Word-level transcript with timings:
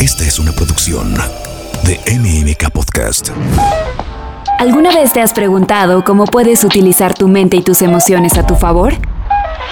Esta 0.00 0.24
es 0.24 0.38
una 0.38 0.52
producción 0.52 1.14
de 1.84 2.00
MMK 2.18 2.70
Podcast. 2.70 3.28
¿Alguna 4.58 4.94
vez 4.94 5.12
te 5.12 5.20
has 5.20 5.34
preguntado 5.34 6.04
cómo 6.04 6.24
puedes 6.24 6.64
utilizar 6.64 7.12
tu 7.12 7.28
mente 7.28 7.58
y 7.58 7.62
tus 7.62 7.82
emociones 7.82 8.38
a 8.38 8.46
tu 8.46 8.54
favor? 8.54 8.94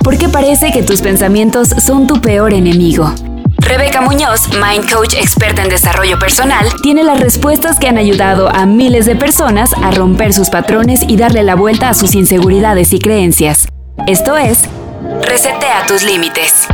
Porque 0.04 0.28
parece 0.28 0.70
que 0.70 0.82
tus 0.82 1.00
pensamientos 1.00 1.68
son 1.68 2.06
tu 2.06 2.20
peor 2.20 2.52
enemigo. 2.52 3.10
Rebeca 3.56 4.02
Muñoz, 4.02 4.48
Mind 4.50 4.92
Coach 4.92 5.14
experta 5.14 5.62
en 5.62 5.70
desarrollo 5.70 6.18
personal, 6.18 6.68
tiene 6.82 7.04
las 7.04 7.20
respuestas 7.20 7.78
que 7.78 7.88
han 7.88 7.96
ayudado 7.96 8.48
a 8.48 8.66
miles 8.66 9.06
de 9.06 9.16
personas 9.16 9.72
a 9.82 9.90
romper 9.92 10.34
sus 10.34 10.50
patrones 10.50 11.00
y 11.08 11.16
darle 11.16 11.42
la 11.42 11.54
vuelta 11.54 11.88
a 11.88 11.94
sus 11.94 12.14
inseguridades 12.14 12.92
y 12.92 12.98
creencias. 12.98 13.66
Esto 14.06 14.36
es, 14.36 14.64
Resetea 15.22 15.86
tus 15.86 16.04
límites. 16.04 16.68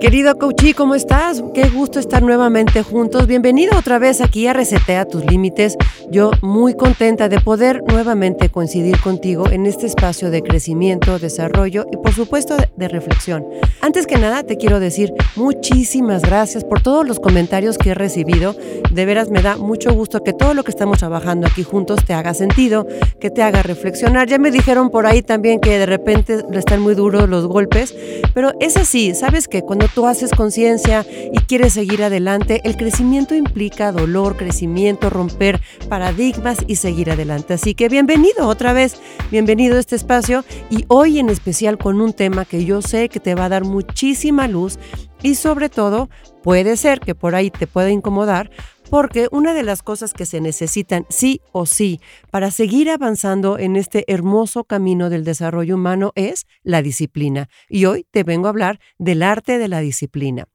Querido 0.00 0.38
Coachí, 0.38 0.72
¿cómo 0.72 0.94
estás? 0.94 1.44
Qué 1.52 1.68
gusto 1.68 1.98
estar 1.98 2.22
nuevamente 2.22 2.82
juntos. 2.82 3.26
Bienvenido 3.26 3.76
otra 3.78 3.98
vez 3.98 4.22
aquí 4.22 4.46
a 4.46 4.54
Resetea 4.54 5.04
tus 5.04 5.26
límites. 5.26 5.76
Yo 6.10 6.30
muy 6.40 6.74
contenta 6.74 7.28
de 7.28 7.38
poder 7.38 7.82
nuevamente 7.86 8.48
coincidir 8.48 8.98
contigo 8.98 9.50
en 9.50 9.66
este 9.66 9.84
espacio 9.86 10.30
de 10.30 10.42
crecimiento, 10.42 11.18
desarrollo 11.18 11.84
y 11.92 11.98
por 11.98 12.14
supuesto 12.14 12.56
de 12.76 12.88
reflexión. 12.88 13.44
Antes 13.82 14.06
que 14.06 14.18
nada 14.18 14.42
te 14.42 14.58
quiero 14.58 14.78
decir 14.78 15.14
muchísimas 15.36 16.20
gracias 16.20 16.64
por 16.64 16.82
todos 16.82 17.08
los 17.08 17.18
comentarios 17.18 17.78
que 17.78 17.90
he 17.90 17.94
recibido. 17.94 18.54
De 18.90 19.06
veras 19.06 19.30
me 19.30 19.40
da 19.40 19.56
mucho 19.56 19.94
gusto 19.94 20.22
que 20.22 20.34
todo 20.34 20.52
lo 20.52 20.64
que 20.64 20.70
estamos 20.70 20.98
trabajando 20.98 21.46
aquí 21.46 21.62
juntos 21.62 22.04
te 22.04 22.12
haga 22.12 22.34
sentido, 22.34 22.86
que 23.20 23.30
te 23.30 23.42
haga 23.42 23.62
reflexionar. 23.62 24.28
Ya 24.28 24.38
me 24.38 24.50
dijeron 24.50 24.90
por 24.90 25.06
ahí 25.06 25.22
también 25.22 25.60
que 25.60 25.78
de 25.78 25.86
repente 25.86 26.44
están 26.52 26.82
muy 26.82 26.94
duros 26.94 27.26
los 27.26 27.46
golpes, 27.46 27.94
pero 28.34 28.52
es 28.60 28.76
así, 28.76 29.14
¿sabes 29.14 29.48
que 29.48 29.62
Cuando 29.62 29.88
tú 29.88 30.06
haces 30.06 30.30
conciencia 30.32 31.06
y 31.32 31.38
quieres 31.38 31.72
seguir 31.72 32.02
adelante, 32.02 32.60
el 32.64 32.76
crecimiento 32.76 33.34
implica 33.34 33.92
dolor, 33.92 34.36
crecimiento, 34.36 35.08
romper 35.08 35.60
paradigmas 35.88 36.58
y 36.66 36.76
seguir 36.76 37.10
adelante. 37.10 37.54
Así 37.54 37.74
que 37.74 37.88
bienvenido 37.88 38.46
otra 38.46 38.74
vez, 38.74 39.00
bienvenido 39.30 39.76
a 39.76 39.80
este 39.80 39.96
espacio 39.96 40.44
y 40.68 40.84
hoy 40.88 41.18
en 41.18 41.30
especial 41.30 41.78
con 41.78 42.00
un 42.00 42.12
tema 42.12 42.44
que 42.44 42.64
yo 42.64 42.82
sé 42.82 43.08
que 43.08 43.20
te 43.20 43.34
va 43.34 43.46
a 43.46 43.48
dar 43.48 43.69
muchísima 43.70 44.48
luz 44.48 44.78
y 45.22 45.36
sobre 45.36 45.68
todo 45.68 46.08
puede 46.42 46.76
ser 46.76 47.00
que 47.00 47.14
por 47.14 47.34
ahí 47.34 47.50
te 47.50 47.66
pueda 47.66 47.90
incomodar 47.90 48.50
porque 48.90 49.28
una 49.30 49.54
de 49.54 49.62
las 49.62 49.82
cosas 49.82 50.12
que 50.12 50.26
se 50.26 50.40
necesitan 50.40 51.06
sí 51.08 51.40
o 51.52 51.64
sí 51.64 52.00
para 52.30 52.50
seguir 52.50 52.90
avanzando 52.90 53.56
en 53.56 53.76
este 53.76 54.04
hermoso 54.12 54.64
camino 54.64 55.08
del 55.08 55.24
desarrollo 55.24 55.76
humano 55.76 56.10
es 56.16 56.46
la 56.64 56.82
disciplina. 56.82 57.48
Y 57.68 57.84
hoy 57.84 58.04
te 58.10 58.24
vengo 58.24 58.48
a 58.48 58.50
hablar 58.50 58.80
del 58.98 59.22
arte 59.22 59.58
de 59.58 59.68
la 59.68 59.80
disciplina. 59.80 60.48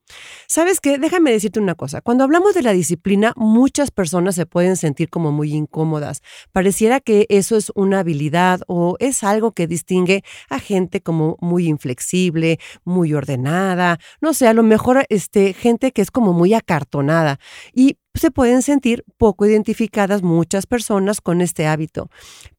¿Sabes 0.48 0.80
qué? 0.80 0.98
Déjame 0.98 1.31
decirte 1.31 1.59
una 1.59 1.75
cosa. 1.75 2.02
Cuando 2.02 2.23
hablamos 2.23 2.53
de 2.53 2.61
la 2.61 2.72
disciplina, 2.72 3.34
muchas 3.36 3.92
personas 3.92 4.36
se 4.36 4.45
pueden 4.45 4.78
sentir 4.78 5.09
como 5.09 5.31
muy 5.31 5.53
incómodas. 5.53 6.22
Pareciera 6.52 7.00
que 7.00 7.25
eso 7.30 7.58
es 7.58 7.72
una 7.75 8.00
habilidad 8.00 8.61
o 8.67 8.95
es 9.00 9.23
algo 9.23 9.53
que 9.53 9.67
distingue 9.67 10.23
a 10.50 10.59
gente 10.59 11.02
como 11.02 11.38
muy 11.42 11.67
inflexible, 11.67 12.59
muy 12.83 13.14
ordenada, 13.14 14.00
no 14.22 14.33
sé, 14.33 14.48
a 14.48 14.53
lo 14.53 14.64
mejor 14.64 15.06
este, 15.09 15.53
gente 15.53 15.92
que 15.92 16.02
es 16.02 16.11
como 16.11 16.33
muy 16.33 16.53
acartonada. 16.53 17.39
Y 17.73 17.98
se 18.14 18.31
pueden 18.31 18.61
sentir 18.61 19.03
poco 19.17 19.45
identificadas 19.45 20.23
muchas 20.23 20.67
personas 20.67 21.20
con 21.20 21.42
este 21.42 21.67
hábito. 21.67 22.09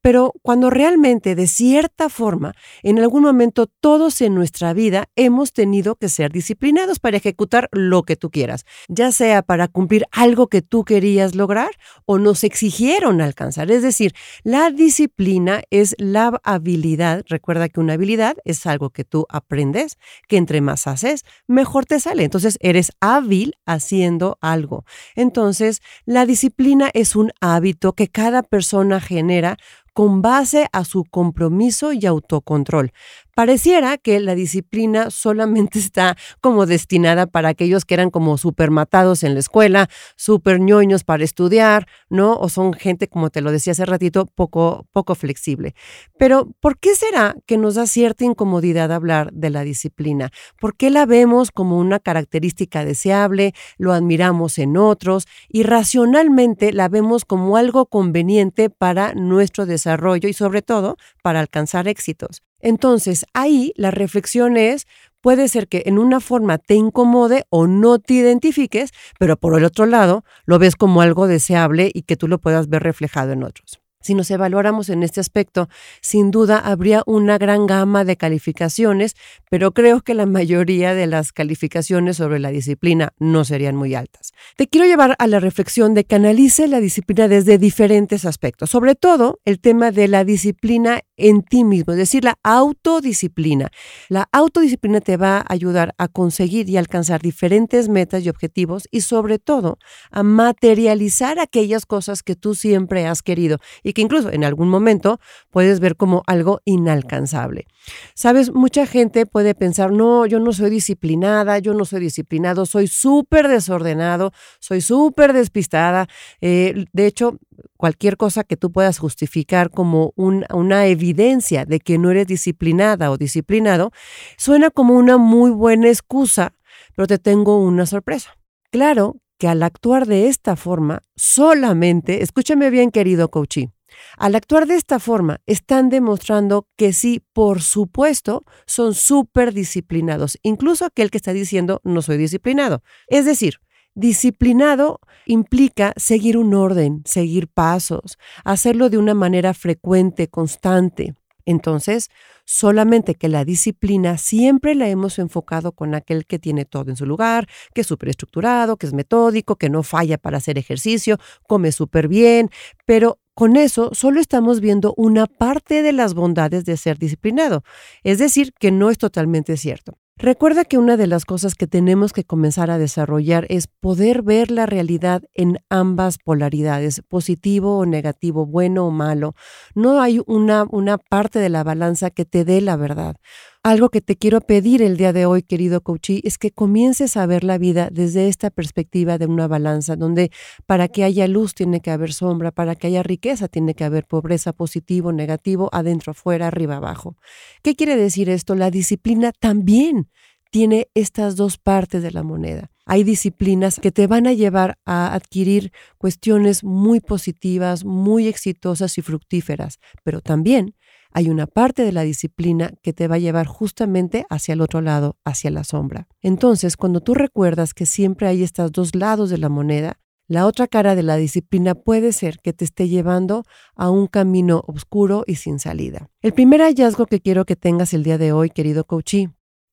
Pero 0.01 0.33
cuando 0.43 0.69
realmente, 0.69 1.33
de 1.33 1.47
cierta 1.47 2.09
forma, 2.09 2.53
en 2.83 2.99
algún 2.99 3.23
momento 3.23 3.65
todos 3.65 4.21
en 4.21 4.35
nuestra 4.35 4.73
vida 4.73 5.09
hemos 5.15 5.53
tenido 5.53 5.95
que 5.95 6.09
ser 6.09 6.31
disciplinados 6.31 6.99
para 6.99 7.17
ejecutar 7.17 7.36
lo 7.71 8.03
que 8.03 8.15
tú 8.15 8.29
quieras, 8.29 8.65
ya 8.87 9.11
sea 9.11 9.41
para 9.41 9.67
cumplir 9.67 10.05
algo 10.11 10.47
que 10.47 10.61
tú 10.61 10.83
querías 10.83 11.35
lograr 11.35 11.69
o 12.05 12.17
nos 12.17 12.43
exigieron 12.43 13.21
alcanzar. 13.21 13.71
Es 13.71 13.81
decir, 13.81 14.13
la 14.43 14.71
disciplina 14.71 15.61
es 15.69 15.95
la 15.99 16.39
habilidad, 16.43 17.23
recuerda 17.27 17.69
que 17.69 17.79
una 17.79 17.93
habilidad 17.93 18.37
es 18.45 18.65
algo 18.65 18.89
que 18.89 19.03
tú 19.03 19.25
aprendes, 19.29 19.97
que 20.27 20.37
entre 20.37 20.61
más 20.61 20.87
haces, 20.87 21.23
mejor 21.47 21.85
te 21.85 21.99
sale. 21.99 22.23
Entonces, 22.23 22.57
eres 22.61 22.91
hábil 22.99 23.55
haciendo 23.65 24.37
algo. 24.41 24.85
Entonces, 25.15 25.81
la 26.05 26.25
disciplina 26.25 26.89
es 26.93 27.15
un 27.15 27.31
hábito 27.41 27.93
que 27.93 28.07
cada 28.07 28.43
persona 28.43 28.99
genera 28.99 29.57
con 29.93 30.21
base 30.21 30.67
a 30.73 30.85
su 30.85 31.05
compromiso 31.05 31.91
y 31.91 32.05
autocontrol. 32.05 32.91
Pareciera 33.37 33.97
que 33.97 34.19
la 34.19 34.35
disciplina 34.35 35.09
solamente 35.09 35.79
está 35.87 36.17
como 36.41 36.65
destinada 36.65 37.25
para 37.27 37.49
aquellos 37.49 37.85
que 37.85 37.93
eran 37.93 38.09
como 38.09 38.37
súper 38.37 38.69
matados 38.71 39.23
en 39.23 39.33
la 39.33 39.39
escuela, 39.39 39.89
súper 40.17 40.59
ñoños 40.59 41.05
para 41.05 41.23
estudiar, 41.23 41.87
¿no? 42.09 42.35
O 42.35 42.49
son 42.49 42.73
gente, 42.73 43.07
como 43.07 43.29
te 43.29 43.41
lo 43.41 43.51
decía 43.51 43.71
hace 43.71 43.85
ratito, 43.85 44.25
poco, 44.25 44.87
poco 44.91 45.15
flexible. 45.15 45.73
Pero, 46.19 46.49
¿por 46.59 46.77
qué 46.77 46.95
será 46.95 47.35
que 47.45 47.57
nos 47.57 47.75
da 47.75 47.87
cierta 47.87 48.25
incomodidad 48.25 48.91
hablar 48.91 49.31
de 49.31 49.51
la 49.51 49.61
disciplina? 49.61 50.31
¿Por 50.59 50.75
qué 50.75 50.89
la 50.89 51.05
vemos 51.05 51.51
como 51.51 51.77
una 51.77 51.99
característica 51.99 52.83
deseable, 52.83 53.53
lo 53.77 53.93
admiramos 53.93 54.57
en 54.57 54.75
otros 54.75 55.27
y 55.47 55.63
racionalmente 55.63 56.73
la 56.73 56.89
vemos 56.89 57.23
como 57.23 57.55
algo 57.55 57.85
conveniente 57.85 58.69
para 58.69 59.13
nuestro 59.13 59.65
desarrollo? 59.65 59.77
desarrollo 59.77 60.27
y 60.27 60.33
sobre 60.33 60.61
todo 60.61 60.97
para 61.21 61.39
alcanzar 61.39 61.87
éxitos. 61.87 62.41
Entonces, 62.59 63.25
ahí 63.33 63.73
la 63.75 63.91
reflexión 63.91 64.57
es, 64.57 64.87
puede 65.21 65.47
ser 65.47 65.67
que 65.67 65.83
en 65.85 65.99
una 65.99 66.19
forma 66.19 66.57
te 66.57 66.75
incomode 66.75 67.45
o 67.49 67.67
no 67.67 67.99
te 67.99 68.15
identifiques, 68.15 68.91
pero 69.19 69.37
por 69.37 69.57
el 69.57 69.65
otro 69.65 69.85
lado 69.85 70.23
lo 70.45 70.59
ves 70.59 70.75
como 70.75 71.01
algo 71.01 71.27
deseable 71.27 71.91
y 71.93 72.03
que 72.03 72.17
tú 72.17 72.27
lo 72.27 72.39
puedas 72.39 72.69
ver 72.69 72.83
reflejado 72.83 73.31
en 73.31 73.43
otros. 73.43 73.79
Si 73.99 74.13
nos 74.13 74.29
evaluáramos 74.31 74.89
en 74.89 75.03
este 75.03 75.19
aspecto, 75.19 75.69
sin 76.01 76.31
duda 76.31 76.59
habría 76.59 77.01
una 77.05 77.37
gran 77.37 77.65
gama 77.65 78.05
de 78.05 78.15
calificaciones, 78.15 79.15
pero 79.49 79.73
creo 79.73 80.01
que 80.01 80.13
la 80.13 80.25
mayoría 80.25 80.93
de 80.93 81.07
las 81.07 81.31
calificaciones 81.31 82.17
sobre 82.17 82.39
la 82.39 82.51
disciplina 82.51 83.13
no 83.19 83.43
serían 83.43 83.75
muy 83.75 83.95
altas. 83.95 84.31
Te 84.55 84.67
quiero 84.67 84.85
llevar 84.85 85.15
a 85.17 85.27
la 85.27 85.39
reflexión 85.39 85.93
de 85.93 86.05
que 86.05 86.15
analice 86.15 86.67
la 86.67 86.79
disciplina 86.79 87.27
desde 87.27 87.57
diferentes 87.57 88.25
aspectos, 88.25 88.69
sobre 88.69 88.95
todo 88.95 89.39
el 89.45 89.59
tema 89.59 89.91
de 89.91 90.07
la 90.07 90.23
disciplina 90.23 91.01
en 91.17 91.41
ti 91.41 91.63
mismo, 91.63 91.93
es 91.93 91.99
decir, 91.99 92.23
la 92.23 92.37
autodisciplina. 92.43 93.71
La 94.09 94.29
autodisciplina 94.31 95.01
te 95.01 95.17
va 95.17 95.39
a 95.39 95.45
ayudar 95.47 95.95
a 95.97 96.07
conseguir 96.07 96.69
y 96.69 96.77
alcanzar 96.77 97.21
diferentes 97.21 97.89
metas 97.89 98.23
y 98.23 98.29
objetivos 98.29 98.87
y 98.91 99.01
sobre 99.01 99.39
todo 99.39 99.79
a 100.11 100.21
materializar 100.23 101.39
aquellas 101.39 101.85
cosas 101.85 102.21
que 102.21 102.35
tú 102.35 102.53
siempre 102.53 103.07
has 103.07 103.23
querido 103.23 103.57
y 103.87 103.93
que 103.93 104.01
incluso 104.01 104.29
en 104.33 104.43
algún 104.43 104.67
momento 104.67 105.21
puedes 105.49 105.79
ver 105.79 105.95
como 105.95 106.21
algo 106.27 106.59
inalcanzable. 106.65 107.67
Sabes, 108.15 108.53
mucha 108.53 108.85
gente 108.85 109.25
puede 109.25 109.55
pensar, 109.55 109.93
no, 109.93 110.25
yo 110.25 110.41
no 110.41 110.51
soy 110.51 110.69
disciplinada, 110.69 111.57
yo 111.59 111.73
no 111.73 111.85
soy 111.85 112.01
disciplinado, 112.01 112.65
soy 112.65 112.87
súper 112.87 113.47
desordenado, 113.47 114.33
soy 114.59 114.81
súper 114.81 115.31
despistada. 115.31 116.09
Eh, 116.41 116.83
de 116.91 117.05
hecho, 117.05 117.39
cualquier 117.77 118.17
cosa 118.17 118.43
que 118.43 118.57
tú 118.57 118.73
puedas 118.73 118.99
justificar 118.99 119.69
como 119.69 120.11
una 120.17 120.87
evidencia 120.87 121.63
de 121.63 121.79
que 121.79 121.97
no 121.97 122.11
eres 122.11 122.27
disciplinada 122.27 123.09
o 123.09 123.17
disciplinado, 123.17 123.91
suena 124.35 124.69
como 124.69 124.95
una 124.95 125.17
muy 125.17 125.49
buena 125.51 125.87
excusa, 125.87 126.55
pero 126.93 127.07
te 127.07 127.19
tengo 127.19 127.63
una 127.63 127.85
sorpresa. 127.85 128.37
Claro 128.69 129.15
que 129.37 129.47
al 129.47 129.63
actuar 129.63 130.07
de 130.07 130.27
esta 130.27 130.57
forma, 130.57 131.03
solamente, 131.15 132.23
escúchame 132.23 132.69
bien 132.69 132.91
querido 132.91 133.29
coachí, 133.29 133.69
al 134.17 134.35
actuar 134.35 134.67
de 134.67 134.75
esta 134.75 134.99
forma, 134.99 135.41
están 135.45 135.89
demostrando 135.89 136.67
que 136.75 136.93
sí, 136.93 137.23
por 137.33 137.61
supuesto, 137.61 138.43
son 138.65 138.93
súper 138.93 139.53
disciplinados, 139.53 140.37
incluso 140.43 140.85
aquel 140.85 141.11
que 141.11 141.17
está 141.17 141.33
diciendo 141.33 141.81
no 141.83 142.01
soy 142.01 142.17
disciplinado. 142.17 142.81
Es 143.07 143.25
decir, 143.25 143.59
disciplinado 143.95 144.99
implica 145.25 145.93
seguir 145.97 146.37
un 146.37 146.53
orden, 146.53 147.01
seguir 147.05 147.47
pasos, 147.47 148.17
hacerlo 148.43 148.89
de 148.89 148.97
una 148.97 149.13
manera 149.13 149.53
frecuente, 149.53 150.27
constante. 150.27 151.15
Entonces, 151.45 152.09
solamente 152.45 153.15
que 153.15 153.29
la 153.29 153.45
disciplina 153.45 154.17
siempre 154.17 154.75
la 154.75 154.89
hemos 154.89 155.17
enfocado 155.17 155.71
con 155.71 155.95
aquel 155.95 156.25
que 156.25 156.39
tiene 156.39 156.65
todo 156.65 156.89
en 156.89 156.97
su 156.97 157.05
lugar, 157.05 157.47
que 157.73 157.81
es 157.81 157.87
súper 157.87 158.09
estructurado, 158.09 158.77
que 158.77 158.85
es 158.85 158.93
metódico, 158.93 159.55
que 159.55 159.69
no 159.69 159.81
falla 159.81 160.17
para 160.17 160.37
hacer 160.37 160.57
ejercicio, 160.57 161.17
come 161.47 161.71
súper 161.71 162.09
bien, 162.09 162.49
pero 162.85 163.19
con 163.37 163.55
eso 163.55 163.91
solo 163.93 164.19
estamos 164.19 164.61
viendo 164.61 164.95
una 164.97 165.27
parte 165.27 165.83
de 165.83 165.93
las 165.93 166.15
bondades 166.15 166.65
de 166.65 166.75
ser 166.75 166.97
disciplinado, 166.97 167.63
es 168.01 168.17
decir, 168.17 168.51
que 168.59 168.71
no 168.71 168.89
es 168.89 168.97
totalmente 168.97 169.57
cierto. 169.57 169.99
Recuerda 170.15 170.65
que 170.65 170.79
una 170.79 170.97
de 170.97 171.05
las 171.05 171.23
cosas 171.23 171.53
que 171.53 171.67
tenemos 171.67 172.13
que 172.13 172.23
comenzar 172.23 172.71
a 172.71 172.79
desarrollar 172.79 173.45
es 173.49 173.67
poder 173.67 174.23
ver 174.23 174.49
la 174.49 174.65
realidad 174.65 175.21
en 175.35 175.59
ambas 175.69 176.17
polaridades, 176.17 177.03
positivo 177.07 177.77
o 177.77 177.85
negativo, 177.85 178.47
bueno 178.47 178.87
o 178.87 178.89
malo. 178.89 179.35
No 179.75 180.01
hay 180.01 180.19
una, 180.25 180.65
una 180.71 180.97
parte 180.97 181.37
de 181.37 181.49
la 181.49 181.63
balanza 181.63 182.09
que 182.09 182.25
te 182.25 182.43
dé 182.43 182.61
la 182.61 182.75
verdad. 182.75 183.17
Algo 183.63 183.89
que 183.89 184.01
te 184.01 184.15
quiero 184.15 184.39
pedir 184.41 184.81
el 184.81 184.97
día 184.97 185.13
de 185.13 185.25
hoy, 185.25 185.41
querido 185.41 185.81
coachí, 185.81 186.21
es 186.23 186.37
que 186.37 186.51
comiences 186.51 187.17
a 187.17 187.25
ver 187.25 187.43
la 187.43 187.57
vida 187.57 187.89
desde 187.91 188.27
esta 188.29 188.49
perspectiva 188.49 189.17
de 189.17 189.25
una 189.25 189.47
balanza, 189.47 189.95
donde 189.95 190.31
para 190.65 190.87
que 190.87 191.03
haya 191.03 191.27
luz 191.27 191.53
tiene 191.53 191.81
que 191.81 191.91
haber 191.91 192.13
sombra, 192.13 192.51
para 192.51 192.75
que 192.75 192.87
haya 192.87 193.03
riqueza 193.03 193.47
tiene 193.47 193.73
que 193.73 193.83
haber 193.83 194.05
pobreza, 194.05 194.53
positivo, 194.53 195.11
negativo, 195.11 195.69
adentro, 195.73 196.11
afuera, 196.11 196.47
arriba, 196.47 196.77
abajo. 196.77 197.17
¿Qué 197.61 197.75
quiere 197.75 197.97
decir 197.97 198.29
esto? 198.29 198.55
La 198.55 198.71
disciplina 198.71 199.31
también 199.37 200.09
tiene 200.51 200.87
estas 200.93 201.35
dos 201.35 201.57
partes 201.57 202.01
de 202.01 202.11
la 202.11 202.23
moneda. 202.23 202.71
Hay 202.85 203.03
disciplinas 203.03 203.79
que 203.81 203.91
te 203.91 204.07
van 204.07 204.27
a 204.27 204.33
llevar 204.33 204.77
a 204.85 205.13
adquirir 205.13 205.73
cuestiones 205.97 206.63
muy 206.63 207.01
positivas, 207.01 207.83
muy 207.83 208.27
exitosas 208.27 208.97
y 208.97 209.01
fructíferas, 209.01 209.79
pero 210.03 210.21
también 210.21 210.73
hay 211.17 211.31
una 211.31 211.47
parte 211.47 211.81
de 211.81 211.91
la 211.91 212.03
disciplina 212.03 212.73
que 212.83 212.93
te 212.93 213.07
va 213.07 213.15
a 213.15 213.17
llevar 213.17 213.47
justamente 213.47 214.27
hacia 214.29 214.53
el 214.53 214.61
otro 214.61 214.81
lado, 214.81 215.17
hacia 215.25 215.49
la 215.49 215.63
sombra. 215.63 216.07
Entonces, 216.21 216.77
cuando 216.77 217.01
tú 217.01 217.15
recuerdas 217.15 217.73
que 217.73 217.87
siempre 217.87 218.27
hay 218.27 218.43
estos 218.43 218.71
dos 218.71 218.93
lados 218.93 219.31
de 219.31 219.39
la 219.39 219.49
moneda, 219.49 219.99
la 220.27 220.45
otra 220.45 220.67
cara 220.67 220.93
de 220.93 221.01
la 221.01 221.15
disciplina 221.15 221.73
puede 221.73 222.11
ser 222.11 222.37
que 222.37 222.53
te 222.53 222.65
esté 222.65 222.87
llevando 222.87 223.45
a 223.75 223.89
un 223.89 224.05
camino 224.05 224.61
oscuro 224.67 225.23
y 225.25 225.37
sin 225.37 225.57
salida. 225.57 226.07
El 226.21 226.33
primer 226.33 226.61
hallazgo 226.61 227.07
que 227.07 227.19
quiero 227.19 227.45
que 227.45 227.55
tengas 227.55 227.95
el 227.95 228.03
día 228.03 228.19
de 228.19 228.31
hoy, 228.31 228.51
querido 228.51 228.83
coachí, 228.83 229.29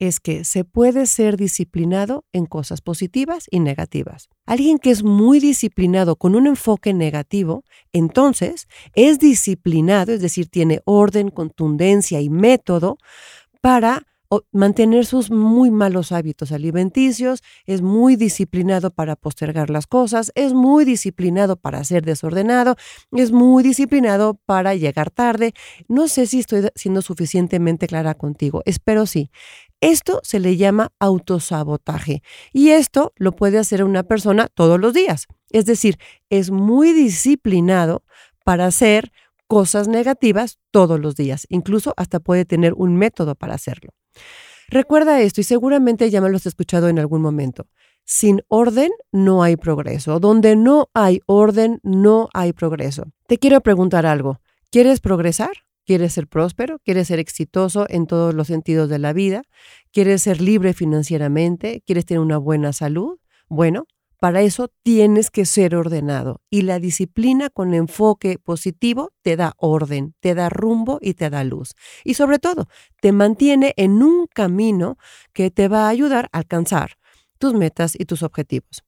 es 0.08 0.20
que 0.20 0.44
se 0.44 0.64
puede 0.64 1.06
ser 1.06 1.36
disciplinado 1.36 2.24
en 2.32 2.46
cosas 2.46 2.80
positivas 2.80 3.46
y 3.50 3.60
negativas. 3.60 4.28
Alguien 4.46 4.78
que 4.78 4.90
es 4.90 5.02
muy 5.02 5.40
disciplinado 5.40 6.16
con 6.16 6.34
un 6.34 6.46
enfoque 6.46 6.92
negativo, 6.92 7.64
entonces 7.92 8.68
es 8.94 9.18
disciplinado, 9.18 10.12
es 10.12 10.20
decir, 10.20 10.48
tiene 10.48 10.80
orden, 10.84 11.30
contundencia 11.30 12.20
y 12.20 12.28
método 12.30 12.98
para 13.60 14.02
mantener 14.52 15.06
sus 15.06 15.30
muy 15.30 15.70
malos 15.70 16.12
hábitos 16.12 16.52
alimenticios, 16.52 17.42
es 17.66 17.82
muy 17.82 18.16
disciplinado 18.16 18.90
para 18.90 19.16
postergar 19.16 19.70
las 19.70 19.86
cosas, 19.86 20.32
es 20.34 20.52
muy 20.52 20.84
disciplinado 20.84 21.56
para 21.56 21.84
ser 21.84 22.04
desordenado, 22.04 22.76
es 23.12 23.32
muy 23.32 23.62
disciplinado 23.62 24.34
para 24.46 24.74
llegar 24.74 25.10
tarde. 25.10 25.52
No 25.88 26.08
sé 26.08 26.26
si 26.26 26.40
estoy 26.40 26.68
siendo 26.74 27.02
suficientemente 27.02 27.86
clara 27.86 28.14
contigo, 28.14 28.62
espero 28.64 29.06
sí. 29.06 29.30
Esto 29.80 30.20
se 30.22 30.40
le 30.40 30.56
llama 30.56 30.92
autosabotaje 30.98 32.22
y 32.52 32.70
esto 32.70 33.12
lo 33.16 33.32
puede 33.32 33.58
hacer 33.58 33.84
una 33.84 34.02
persona 34.02 34.48
todos 34.48 34.80
los 34.80 34.94
días. 34.94 35.26
Es 35.50 35.66
decir, 35.66 35.98
es 36.30 36.50
muy 36.50 36.92
disciplinado 36.92 38.02
para 38.44 38.66
hacer 38.66 39.12
cosas 39.46 39.88
negativas 39.88 40.58
todos 40.70 40.98
los 41.00 41.16
días. 41.16 41.46
Incluso 41.48 41.94
hasta 41.96 42.20
puede 42.20 42.44
tener 42.44 42.74
un 42.74 42.96
método 42.96 43.34
para 43.34 43.54
hacerlo. 43.54 43.90
Recuerda 44.68 45.20
esto 45.20 45.40
y 45.40 45.44
seguramente 45.44 46.10
ya 46.10 46.20
me 46.20 46.30
lo 46.30 46.36
has 46.36 46.46
escuchado 46.46 46.88
en 46.88 46.98
algún 46.98 47.20
momento. 47.20 47.66
Sin 48.04 48.42
orden 48.48 48.90
no 49.12 49.42
hay 49.42 49.56
progreso. 49.56 50.20
Donde 50.20 50.56
no 50.56 50.88
hay 50.94 51.20
orden 51.26 51.80
no 51.82 52.28
hay 52.34 52.52
progreso. 52.52 53.04
Te 53.26 53.38
quiero 53.38 53.60
preguntar 53.60 54.06
algo. 54.06 54.40
¿Quieres 54.70 55.00
progresar? 55.00 55.63
¿Quieres 55.86 56.14
ser 56.14 56.26
próspero? 56.26 56.78
¿Quieres 56.78 57.08
ser 57.08 57.18
exitoso 57.18 57.86
en 57.88 58.06
todos 58.06 58.34
los 58.34 58.46
sentidos 58.46 58.88
de 58.88 58.98
la 58.98 59.12
vida? 59.12 59.42
¿Quieres 59.92 60.22
ser 60.22 60.40
libre 60.40 60.72
financieramente? 60.72 61.82
¿Quieres 61.86 62.06
tener 62.06 62.20
una 62.20 62.38
buena 62.38 62.72
salud? 62.72 63.18
Bueno, 63.48 63.86
para 64.18 64.40
eso 64.40 64.68
tienes 64.82 65.30
que 65.30 65.44
ser 65.44 65.76
ordenado 65.76 66.40
y 66.48 66.62
la 66.62 66.78
disciplina 66.78 67.50
con 67.50 67.74
enfoque 67.74 68.38
positivo 68.38 69.10
te 69.20 69.36
da 69.36 69.52
orden, 69.58 70.14
te 70.20 70.34
da 70.34 70.48
rumbo 70.48 70.98
y 71.02 71.12
te 71.12 71.28
da 71.28 71.44
luz. 71.44 71.74
Y 72.04 72.14
sobre 72.14 72.38
todo, 72.38 72.66
te 73.02 73.12
mantiene 73.12 73.74
en 73.76 74.02
un 74.02 74.26
camino 74.26 74.96
que 75.34 75.50
te 75.50 75.68
va 75.68 75.84
a 75.84 75.90
ayudar 75.90 76.30
a 76.32 76.38
alcanzar 76.38 76.92
tus 77.36 77.52
metas 77.52 77.94
y 77.98 78.06
tus 78.06 78.22
objetivos. 78.22 78.82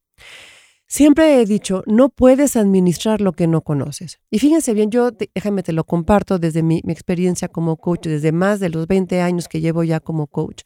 Siempre 0.89 1.41
he 1.41 1.45
dicho, 1.45 1.83
no 1.85 2.07
puedes 2.07 2.55
administrar 2.55 3.19
lo 3.19 3.33
que 3.33 3.45
no 3.45 3.59
conoces. 3.59 4.19
Y 4.31 4.39
fíjense 4.39 4.73
bien, 4.73 4.89
yo 4.89 5.11
déjame 5.11 5.61
te 5.61 5.73
lo 5.73 5.83
comparto 5.83 6.39
desde 6.39 6.63
mi, 6.63 6.81
experiencia 6.87 7.49
como 7.49 7.75
coach, 7.75 8.07
desde 8.07 8.31
más 8.31 8.61
de 8.61 8.69
los 8.69 8.87
20 8.87 9.19
años 9.19 9.49
que 9.49 9.59
llevo 9.59 9.83
ya 9.83 9.99
como 9.99 10.27
coach. 10.27 10.63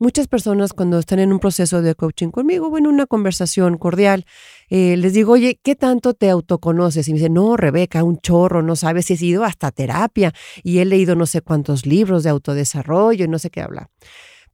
Muchas 0.00 0.26
personas 0.26 0.72
cuando 0.72 0.98
están 0.98 1.20
en 1.20 1.32
un 1.32 1.38
proceso 1.38 1.82
de 1.82 1.94
coaching 1.94 2.30
conmigo 2.30 2.66
o 2.66 2.78
en 2.78 2.88
una 2.88 3.06
conversación 3.06 3.78
cordial, 3.78 4.26
eh, 4.70 4.96
les 4.96 5.12
digo, 5.12 5.34
oye, 5.34 5.60
¿qué 5.62 5.76
tanto 5.76 6.14
te 6.14 6.30
autoconoces? 6.30 7.06
Y 7.06 7.12
me 7.12 7.18
dicen, 7.18 7.34
no, 7.34 7.56
Rebeca, 7.56 8.02
un 8.02 8.18
chorro, 8.18 8.60
no 8.60 8.74
sabes 8.74 9.08
he 9.12 9.24
ido 9.24 9.44
hasta 9.44 9.70
terapia 9.70 10.32
y 10.64 10.78
he 10.78 10.84
leído 10.84 11.14
no 11.14 11.26
sé 11.26 11.42
cuántos 11.42 11.86
libros 11.86 12.24
de 12.24 12.30
autodesarrollo 12.30 13.24
y 13.24 13.28
no 13.28 13.38
sé 13.38 13.50
qué 13.50 13.60
habla. 13.60 13.88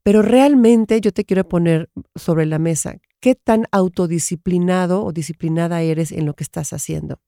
Pero 0.02 0.22
realmente 0.22 1.00
yo 1.00 1.12
te 1.12 1.24
quiero 1.24 1.48
poner 1.48 1.90
sobre 2.14 2.46
la 2.46 2.58
mesa 2.58 2.96
qué 3.20 3.34
tan 3.34 3.66
autodisciplinado 3.70 5.04
o 5.04 5.12
disciplinada 5.12 5.82
eres 5.82 6.10
en 6.10 6.24
lo 6.24 6.34
que 6.34 6.44
estás 6.44 6.72
haciendo. 6.72 7.20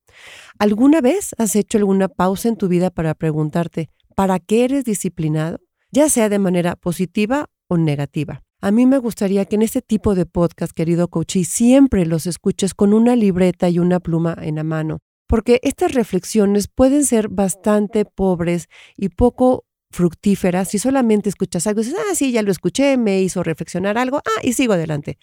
¿Alguna 0.58 1.00
vez 1.00 1.34
has 1.38 1.54
hecho 1.54 1.78
alguna 1.78 2.08
pausa 2.08 2.48
en 2.48 2.56
tu 2.56 2.69
vida 2.69 2.90
para 2.90 3.14
preguntarte, 3.14 3.90
¿para 4.14 4.38
qué 4.38 4.64
eres 4.64 4.84
disciplinado? 4.84 5.58
Ya 5.90 6.08
sea 6.08 6.30
de 6.30 6.38
manera 6.38 6.76
positiva 6.76 7.50
negativa. 7.76 8.42
A 8.60 8.70
mí 8.70 8.86
me 8.86 8.98
gustaría 8.98 9.44
que 9.44 9.56
en 9.56 9.62
este 9.62 9.82
tipo 9.82 10.14
de 10.14 10.26
podcast, 10.26 10.72
querido 10.72 11.08
coach, 11.08 11.36
siempre 11.44 12.06
los 12.06 12.26
escuches 12.26 12.74
con 12.74 12.92
una 12.92 13.16
libreta 13.16 13.69
y 13.69 13.78
una 13.78 13.98
pluma 13.98 14.36
en 14.40 14.56
la 14.56 14.64
mano, 14.64 14.98
porque 15.26 15.58
estas 15.62 15.92
reflexiones 15.92 16.69
pueden 16.69 17.04
ser 17.04 17.28
bastante 17.28 18.04
pobres 18.04 18.69
y 18.96 19.08
poco 19.08 19.64
fructíferas 19.93 20.69
si 20.69 20.79
solamente 20.79 21.29
escuchas 21.29 21.67
algo 21.67 21.81
y 21.81 21.85
dices, 21.85 22.00
ah, 22.00 22.15
sí, 22.15 22.33
ya 22.33 22.43
lo 22.43 22.50
escuché, 22.50 22.97
me 22.97 23.23
hizo 23.23 23.43
reflexionar 23.43 23.99
algo, 23.99 24.19
ah, 24.19 24.41
y 24.43 24.55
sigo 24.55 24.73
adelante. 24.73 25.19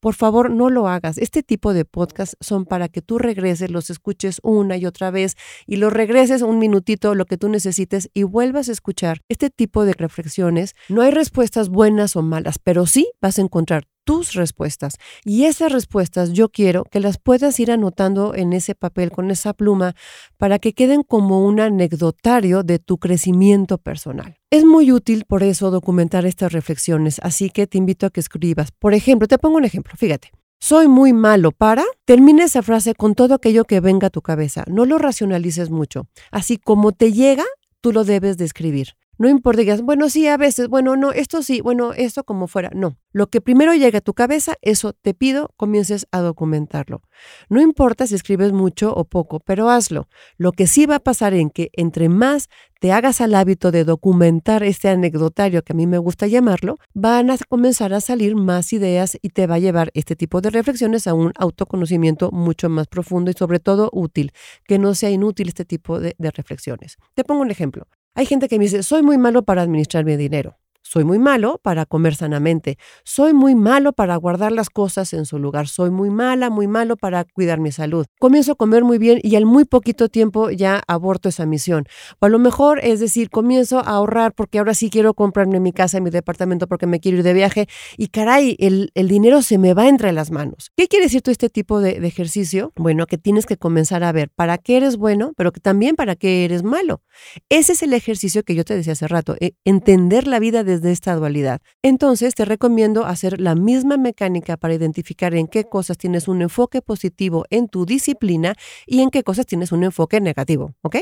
Por 0.00 0.14
favor, 0.14 0.50
no 0.50 0.68
lo 0.68 0.88
hagas. 0.88 1.16
Este 1.16 1.44
tipo 1.44 1.72
de 1.74 1.84
podcasts 1.84 2.36
son 2.40 2.64
para 2.64 2.88
que 2.88 3.02
tú 3.02 3.18
regreses, 3.18 3.70
los 3.70 3.88
escuches 3.88 4.40
una 4.42 4.76
y 4.76 4.84
otra 4.84 5.12
vez 5.12 5.36
y 5.64 5.76
los 5.76 5.92
regreses 5.92 6.42
un 6.42 6.58
minutito, 6.58 7.14
lo 7.14 7.24
que 7.24 7.38
tú 7.38 7.48
necesites 7.48 8.10
y 8.12 8.24
vuelvas 8.24 8.68
a 8.68 8.72
escuchar 8.72 9.20
este 9.28 9.48
tipo 9.48 9.84
de 9.84 9.92
reflexiones. 9.92 10.74
No 10.88 11.02
hay 11.02 11.12
respuestas 11.12 11.68
buenas 11.68 12.16
o 12.16 12.22
malas, 12.22 12.58
pero 12.58 12.86
sí 12.86 13.12
vas 13.20 13.38
a 13.38 13.42
encontrar 13.42 13.84
tus 14.04 14.32
respuestas. 14.32 14.96
Y 15.24 15.44
esas 15.44 15.72
respuestas 15.72 16.32
yo 16.32 16.48
quiero 16.48 16.84
que 16.84 17.00
las 17.00 17.18
puedas 17.18 17.58
ir 17.60 17.70
anotando 17.70 18.34
en 18.34 18.52
ese 18.52 18.74
papel 18.74 19.10
con 19.10 19.30
esa 19.30 19.52
pluma 19.52 19.94
para 20.36 20.58
que 20.58 20.72
queden 20.72 21.02
como 21.02 21.44
un 21.44 21.60
anecdotario 21.60 22.62
de 22.62 22.78
tu 22.78 22.98
crecimiento 22.98 23.78
personal. 23.78 24.36
Es 24.50 24.64
muy 24.64 24.92
útil 24.92 25.24
por 25.26 25.42
eso 25.42 25.70
documentar 25.70 26.26
estas 26.26 26.52
reflexiones, 26.52 27.20
así 27.22 27.50
que 27.50 27.66
te 27.66 27.78
invito 27.78 28.06
a 28.06 28.10
que 28.10 28.20
escribas. 28.20 28.70
Por 28.72 28.94
ejemplo, 28.94 29.28
te 29.28 29.38
pongo 29.38 29.56
un 29.56 29.64
ejemplo, 29.64 29.94
fíjate. 29.96 30.30
Soy 30.60 30.86
muy 30.86 31.12
malo 31.12 31.50
para. 31.50 31.82
Termina 32.04 32.44
esa 32.44 32.62
frase 32.62 32.94
con 32.94 33.16
todo 33.16 33.34
aquello 33.34 33.64
que 33.64 33.80
venga 33.80 34.06
a 34.06 34.10
tu 34.10 34.22
cabeza. 34.22 34.62
No 34.68 34.84
lo 34.84 34.98
racionalices 34.98 35.70
mucho. 35.70 36.06
Así 36.30 36.56
como 36.56 36.92
te 36.92 37.12
llega, 37.12 37.44
tú 37.80 37.92
lo 37.92 38.04
debes 38.04 38.36
de 38.36 38.44
escribir. 38.44 38.94
No 39.22 39.28
importa, 39.28 39.60
digas, 39.60 39.82
bueno, 39.82 40.08
sí, 40.08 40.26
a 40.26 40.36
veces, 40.36 40.66
bueno, 40.66 40.96
no, 40.96 41.12
esto 41.12 41.44
sí, 41.44 41.60
bueno, 41.60 41.92
esto 41.92 42.24
como 42.24 42.48
fuera. 42.48 42.70
No, 42.74 42.98
lo 43.12 43.28
que 43.28 43.40
primero 43.40 43.72
llega 43.72 43.98
a 43.98 44.00
tu 44.00 44.14
cabeza, 44.14 44.56
eso 44.62 44.94
te 44.94 45.14
pido, 45.14 45.54
comiences 45.56 46.08
a 46.10 46.20
documentarlo. 46.22 47.02
No 47.48 47.60
importa 47.60 48.08
si 48.08 48.16
escribes 48.16 48.50
mucho 48.50 48.92
o 48.92 49.04
poco, 49.04 49.38
pero 49.38 49.70
hazlo. 49.70 50.08
Lo 50.38 50.50
que 50.50 50.66
sí 50.66 50.86
va 50.86 50.96
a 50.96 50.98
pasar 50.98 51.34
en 51.34 51.50
que 51.50 51.70
entre 51.74 52.08
más 52.08 52.48
te 52.80 52.90
hagas 52.90 53.20
al 53.20 53.36
hábito 53.36 53.70
de 53.70 53.84
documentar 53.84 54.64
este 54.64 54.88
anecdotario, 54.88 55.62
que 55.62 55.72
a 55.72 55.76
mí 55.76 55.86
me 55.86 55.98
gusta 55.98 56.26
llamarlo, 56.26 56.78
van 56.92 57.30
a 57.30 57.38
comenzar 57.48 57.94
a 57.94 58.00
salir 58.00 58.34
más 58.34 58.72
ideas 58.72 59.16
y 59.22 59.28
te 59.28 59.46
va 59.46 59.54
a 59.54 59.60
llevar 59.60 59.92
este 59.94 60.16
tipo 60.16 60.40
de 60.40 60.50
reflexiones 60.50 61.06
a 61.06 61.14
un 61.14 61.30
autoconocimiento 61.38 62.32
mucho 62.32 62.68
más 62.68 62.88
profundo 62.88 63.30
y 63.30 63.34
sobre 63.34 63.60
todo 63.60 63.88
útil, 63.92 64.32
que 64.64 64.80
no 64.80 64.96
sea 64.96 65.10
inútil 65.10 65.46
este 65.46 65.64
tipo 65.64 66.00
de, 66.00 66.16
de 66.18 66.30
reflexiones. 66.32 66.96
Te 67.14 67.22
pongo 67.22 67.42
un 67.42 67.52
ejemplo. 67.52 67.86
Hay 68.14 68.26
gente 68.26 68.48
que 68.48 68.58
me 68.58 68.64
dice, 68.64 68.82
soy 68.82 69.02
muy 69.02 69.16
malo 69.16 69.42
para 69.42 69.62
administrar 69.62 70.04
mi 70.04 70.16
dinero. 70.16 70.58
Soy 70.92 71.04
muy 71.04 71.18
malo 71.18 71.58
para 71.62 71.86
comer 71.86 72.14
sanamente. 72.14 72.76
Soy 73.02 73.32
muy 73.32 73.54
malo 73.54 73.94
para 73.94 74.14
guardar 74.16 74.52
las 74.52 74.68
cosas 74.68 75.14
en 75.14 75.24
su 75.24 75.38
lugar. 75.38 75.66
Soy 75.66 75.88
muy 75.88 76.10
mala, 76.10 76.50
muy 76.50 76.66
malo 76.66 76.98
para 76.98 77.24
cuidar 77.24 77.60
mi 77.60 77.72
salud. 77.72 78.04
Comienzo 78.20 78.52
a 78.52 78.54
comer 78.56 78.84
muy 78.84 78.98
bien 78.98 79.18
y 79.22 79.36
al 79.36 79.46
muy 79.46 79.64
poquito 79.64 80.10
tiempo 80.10 80.50
ya 80.50 80.82
aborto 80.86 81.30
esa 81.30 81.46
misión. 81.46 81.86
O 82.20 82.26
a 82.26 82.28
lo 82.28 82.38
mejor, 82.38 82.78
es 82.82 83.00
decir, 83.00 83.30
comienzo 83.30 83.78
a 83.78 83.84
ahorrar 83.84 84.34
porque 84.34 84.58
ahora 84.58 84.74
sí 84.74 84.90
quiero 84.90 85.14
comprarme 85.14 85.60
mi 85.60 85.72
casa, 85.72 85.98
mi 85.98 86.10
departamento 86.10 86.66
porque 86.66 86.86
me 86.86 87.00
quiero 87.00 87.16
ir 87.16 87.24
de 87.24 87.32
viaje 87.32 87.68
y 87.96 88.08
caray, 88.08 88.58
el, 88.58 88.90
dinero 88.94 89.40
se 89.40 89.56
me 89.56 89.72
va 89.72 89.88
entre 89.88 90.12
las 90.12 90.30
manos. 90.30 90.72
¿Qué 90.76 90.88
quiere 90.88 91.06
decir 91.06 91.22
todo 91.22 91.32
este 91.32 91.48
tipo 91.48 91.80
de, 91.80 92.00
de 92.00 92.06
ejercicio? 92.06 92.70
Bueno, 92.76 93.06
que 93.06 93.16
tienes 93.16 93.46
que 93.46 93.56
comenzar 93.56 94.04
a 94.04 94.12
ver 94.12 94.28
para 94.28 94.58
qué 94.58 94.76
eres 94.76 94.98
bueno, 94.98 95.32
pero 95.38 95.52
que 95.52 95.60
también 95.60 95.96
para 95.96 96.16
qué 96.16 96.44
eres 96.44 96.62
malo. 96.62 97.00
Ese 97.48 97.72
es 97.72 97.82
el 97.82 97.94
ejercicio 97.94 98.42
que 98.42 98.54
yo 98.54 98.64
te 98.64 98.76
decía 98.76 98.92
hace 98.92 99.08
rato, 99.08 99.36
e, 99.40 99.54
entender 99.64 100.26
la 100.26 100.38
vida 100.38 100.64
desde 100.64 100.81
desde 100.82 100.92
esta 100.92 101.14
dualidad. 101.14 101.60
Entonces 101.82 102.34
te 102.34 102.44
recomiendo 102.44 103.06
hacer 103.06 103.40
la 103.40 103.54
misma 103.54 103.96
mecánica 103.96 104.56
para 104.56 104.74
identificar 104.74 105.34
en 105.34 105.46
qué 105.46 105.64
cosas 105.64 105.96
tienes 105.96 106.28
un 106.28 106.42
enfoque 106.42 106.82
positivo 106.82 107.44
en 107.50 107.68
tu 107.68 107.86
disciplina 107.86 108.54
y 108.86 109.00
en 109.00 109.10
qué 109.10 109.22
cosas 109.22 109.46
tienes 109.46 109.72
un 109.72 109.84
enfoque 109.84 110.20
negativo, 110.20 110.74
¿ok? 110.82 110.96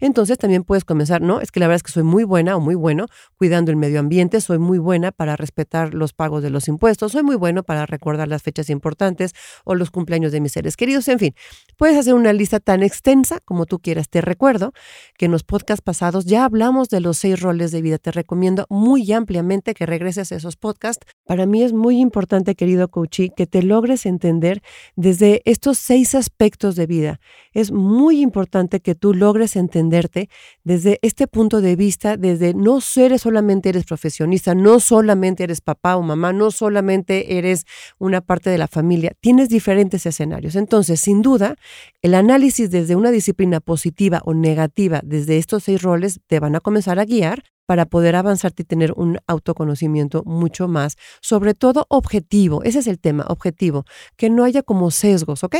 Entonces 0.00 0.38
también 0.38 0.64
puedes 0.64 0.84
comenzar, 0.84 1.22
¿no? 1.22 1.40
Es 1.40 1.50
que 1.50 1.60
la 1.60 1.66
verdad 1.66 1.76
es 1.76 1.82
que 1.82 1.92
soy 1.92 2.02
muy 2.04 2.24
buena 2.24 2.56
o 2.56 2.60
muy 2.60 2.74
bueno 2.74 3.06
cuidando 3.36 3.70
el 3.70 3.76
medio 3.76 3.98
ambiente, 3.98 4.40
soy 4.40 4.58
muy 4.58 4.78
buena 4.78 5.10
para 5.10 5.36
respetar 5.36 5.94
los 5.94 6.12
pagos 6.12 6.42
de 6.42 6.50
los 6.50 6.68
impuestos, 6.68 7.12
soy 7.12 7.22
muy 7.22 7.36
bueno 7.36 7.62
para 7.62 7.86
recordar 7.86 8.28
las 8.28 8.42
fechas 8.42 8.70
importantes 8.70 9.32
o 9.64 9.74
los 9.74 9.90
cumpleaños 9.90 10.30
de 10.32 10.40
mis 10.40 10.52
seres 10.52 10.76
queridos, 10.76 11.08
en 11.08 11.18
fin, 11.18 11.34
puedes 11.76 11.96
hacer 11.96 12.14
una 12.14 12.32
lista 12.32 12.60
tan 12.60 12.82
extensa 12.82 13.40
como 13.44 13.66
tú 13.66 13.78
quieras. 13.78 14.08
Te 14.08 14.20
recuerdo 14.20 14.72
que 15.16 15.26
en 15.26 15.32
los 15.32 15.42
podcasts 15.42 15.82
pasados 15.82 16.26
ya 16.26 16.44
hablamos 16.44 16.88
de 16.88 17.00
los 17.00 17.18
seis 17.18 17.40
roles 17.40 17.72
de 17.72 17.82
vida. 17.82 17.98
Te 17.98 18.10
recomiendo 18.10 18.66
muy 18.68 19.10
ampliamente 19.12 19.21
que 19.26 19.86
regreses 19.86 20.32
a 20.32 20.36
esos 20.36 20.56
podcasts. 20.56 21.06
Para 21.26 21.46
mí 21.46 21.62
es 21.62 21.72
muy 21.72 21.98
importante, 21.98 22.54
querido 22.54 22.88
coachí, 22.88 23.30
que 23.30 23.46
te 23.46 23.62
logres 23.62 24.06
entender 24.06 24.62
desde 24.96 25.42
estos 25.44 25.78
seis 25.78 26.14
aspectos 26.14 26.76
de 26.76 26.86
vida. 26.86 27.20
Es 27.52 27.72
muy 27.72 28.20
importante 28.20 28.80
que 28.80 28.94
tú 28.94 29.14
logres 29.14 29.56
entenderte 29.56 30.28
desde 30.64 30.98
este 31.02 31.26
punto 31.26 31.60
de 31.60 31.76
vista, 31.76 32.16
desde 32.16 32.54
no 32.54 32.80
ser 32.80 33.18
solamente 33.18 33.68
eres 33.68 33.84
profesionista, 33.84 34.54
no 34.54 34.80
solamente 34.80 35.44
eres 35.44 35.60
papá 35.60 35.96
o 35.96 36.02
mamá, 36.02 36.32
no 36.32 36.50
solamente 36.50 37.38
eres 37.38 37.64
una 37.98 38.20
parte 38.20 38.50
de 38.50 38.58
la 38.58 38.68
familia, 38.68 39.12
tienes 39.20 39.48
diferentes 39.48 40.06
escenarios. 40.06 40.56
Entonces, 40.56 41.00
sin 41.00 41.22
duda, 41.22 41.56
el 42.02 42.14
análisis 42.14 42.70
desde 42.70 42.96
una 42.96 43.10
disciplina 43.10 43.60
positiva 43.60 44.22
o 44.24 44.34
negativa, 44.34 45.00
desde 45.04 45.38
estos 45.38 45.64
seis 45.64 45.82
roles, 45.82 46.20
te 46.26 46.40
van 46.40 46.56
a 46.56 46.60
comenzar 46.60 46.98
a 46.98 47.04
guiar 47.04 47.42
para 47.72 47.86
poder 47.86 48.16
avanzarte 48.16 48.64
y 48.64 48.66
tener 48.66 48.92
un 48.96 49.16
autoconocimiento 49.26 50.24
mucho 50.26 50.68
más, 50.68 50.98
sobre 51.22 51.54
todo 51.54 51.86
objetivo. 51.88 52.62
Ese 52.64 52.80
es 52.80 52.86
el 52.86 52.98
tema, 52.98 53.24
objetivo, 53.30 53.86
que 54.18 54.28
no 54.28 54.44
haya 54.44 54.62
como 54.62 54.90
sesgos, 54.90 55.42
¿ok? 55.42 55.56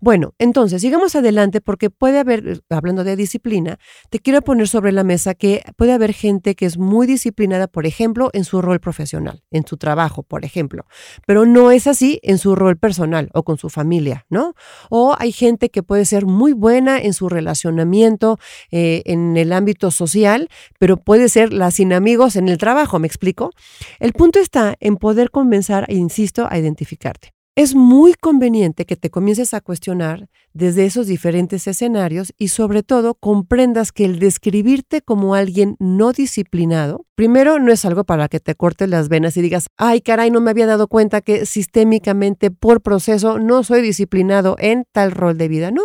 Bueno, 0.00 0.34
entonces, 0.40 0.82
sigamos 0.82 1.14
adelante 1.14 1.60
porque 1.60 1.90
puede 1.90 2.18
haber, 2.18 2.64
hablando 2.70 3.04
de 3.04 3.14
disciplina, 3.14 3.78
te 4.10 4.18
quiero 4.18 4.42
poner 4.42 4.66
sobre 4.66 4.90
la 4.90 5.04
mesa 5.04 5.34
que 5.34 5.62
puede 5.76 5.92
haber 5.92 6.12
gente 6.12 6.56
que 6.56 6.66
es 6.66 6.76
muy 6.76 7.06
disciplinada, 7.06 7.68
por 7.68 7.86
ejemplo, 7.86 8.30
en 8.32 8.42
su 8.42 8.60
rol 8.60 8.80
profesional, 8.80 9.44
en 9.52 9.64
su 9.64 9.76
trabajo, 9.76 10.24
por 10.24 10.44
ejemplo, 10.44 10.86
pero 11.24 11.46
no 11.46 11.70
es 11.70 11.86
así 11.86 12.18
en 12.24 12.38
su 12.38 12.56
rol 12.56 12.78
personal 12.78 13.30
o 13.32 13.44
con 13.44 13.58
su 13.58 13.70
familia, 13.70 14.26
¿no? 14.28 14.54
O 14.90 15.14
hay 15.16 15.30
gente 15.30 15.68
que 15.68 15.84
puede 15.84 16.04
ser 16.04 16.26
muy 16.26 16.52
buena 16.52 16.98
en 16.98 17.12
su 17.12 17.28
relacionamiento 17.28 18.40
eh, 18.72 19.02
en 19.04 19.36
el 19.36 19.52
ámbito 19.52 19.92
social, 19.92 20.48
pero 20.80 20.96
puede 20.96 21.28
ser 21.28 21.43
la 21.52 21.70
sin 21.70 21.92
amigos 21.92 22.36
en 22.36 22.48
el 22.48 22.58
trabajo, 22.58 22.98
¿me 22.98 23.06
explico? 23.06 23.50
El 23.98 24.12
punto 24.12 24.38
está 24.38 24.76
en 24.80 24.96
poder 24.96 25.30
comenzar, 25.30 25.86
insisto, 25.90 26.46
a 26.50 26.58
identificarte. 26.58 27.34
Es 27.56 27.76
muy 27.76 28.14
conveniente 28.14 28.84
que 28.84 28.96
te 28.96 29.10
comiences 29.10 29.54
a 29.54 29.60
cuestionar 29.60 30.28
desde 30.54 30.86
esos 30.86 31.06
diferentes 31.06 31.68
escenarios 31.68 32.34
y 32.36 32.48
sobre 32.48 32.82
todo 32.82 33.14
comprendas 33.14 33.92
que 33.92 34.04
el 34.04 34.18
describirte 34.18 35.02
como 35.02 35.36
alguien 35.36 35.76
no 35.78 36.12
disciplinado, 36.12 37.06
primero 37.14 37.60
no 37.60 37.70
es 37.70 37.84
algo 37.84 38.02
para 38.02 38.28
que 38.28 38.40
te 38.40 38.56
cortes 38.56 38.88
las 38.88 39.08
venas 39.08 39.36
y 39.36 39.42
digas, 39.42 39.68
ay 39.76 40.00
caray, 40.00 40.32
no 40.32 40.40
me 40.40 40.50
había 40.50 40.66
dado 40.66 40.88
cuenta 40.88 41.20
que 41.20 41.46
sistémicamente 41.46 42.50
por 42.50 42.82
proceso 42.82 43.38
no 43.38 43.62
soy 43.62 43.82
disciplinado 43.82 44.56
en 44.58 44.84
tal 44.90 45.12
rol 45.12 45.38
de 45.38 45.46
vida. 45.46 45.70
No, 45.70 45.82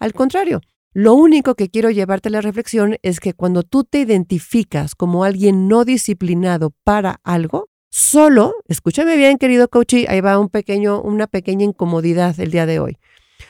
al 0.00 0.14
contrario, 0.14 0.60
lo 0.94 1.14
único 1.14 1.54
que 1.54 1.70
quiero 1.70 1.90
llevarte 1.90 2.28
a 2.28 2.32
la 2.32 2.42
reflexión 2.42 2.98
es 3.00 3.18
que 3.18 3.32
cuando 3.32 3.62
tú 3.62 3.82
te 3.82 4.00
identificas 4.00 4.94
como 4.94 5.24
alguien 5.24 5.66
no 5.66 5.86
disciplinado 5.86 6.74
para 6.84 7.18
algo, 7.24 7.70
solo, 7.88 8.54
escúchame 8.68 9.16
bien, 9.16 9.38
querido 9.38 9.68
coach, 9.68 9.94
ahí 10.06 10.20
va 10.20 10.38
un 10.38 10.50
pequeño, 10.50 11.00
una 11.00 11.26
pequeña 11.28 11.64
incomodidad 11.64 12.38
el 12.38 12.50
día 12.50 12.66
de 12.66 12.78
hoy. 12.78 12.98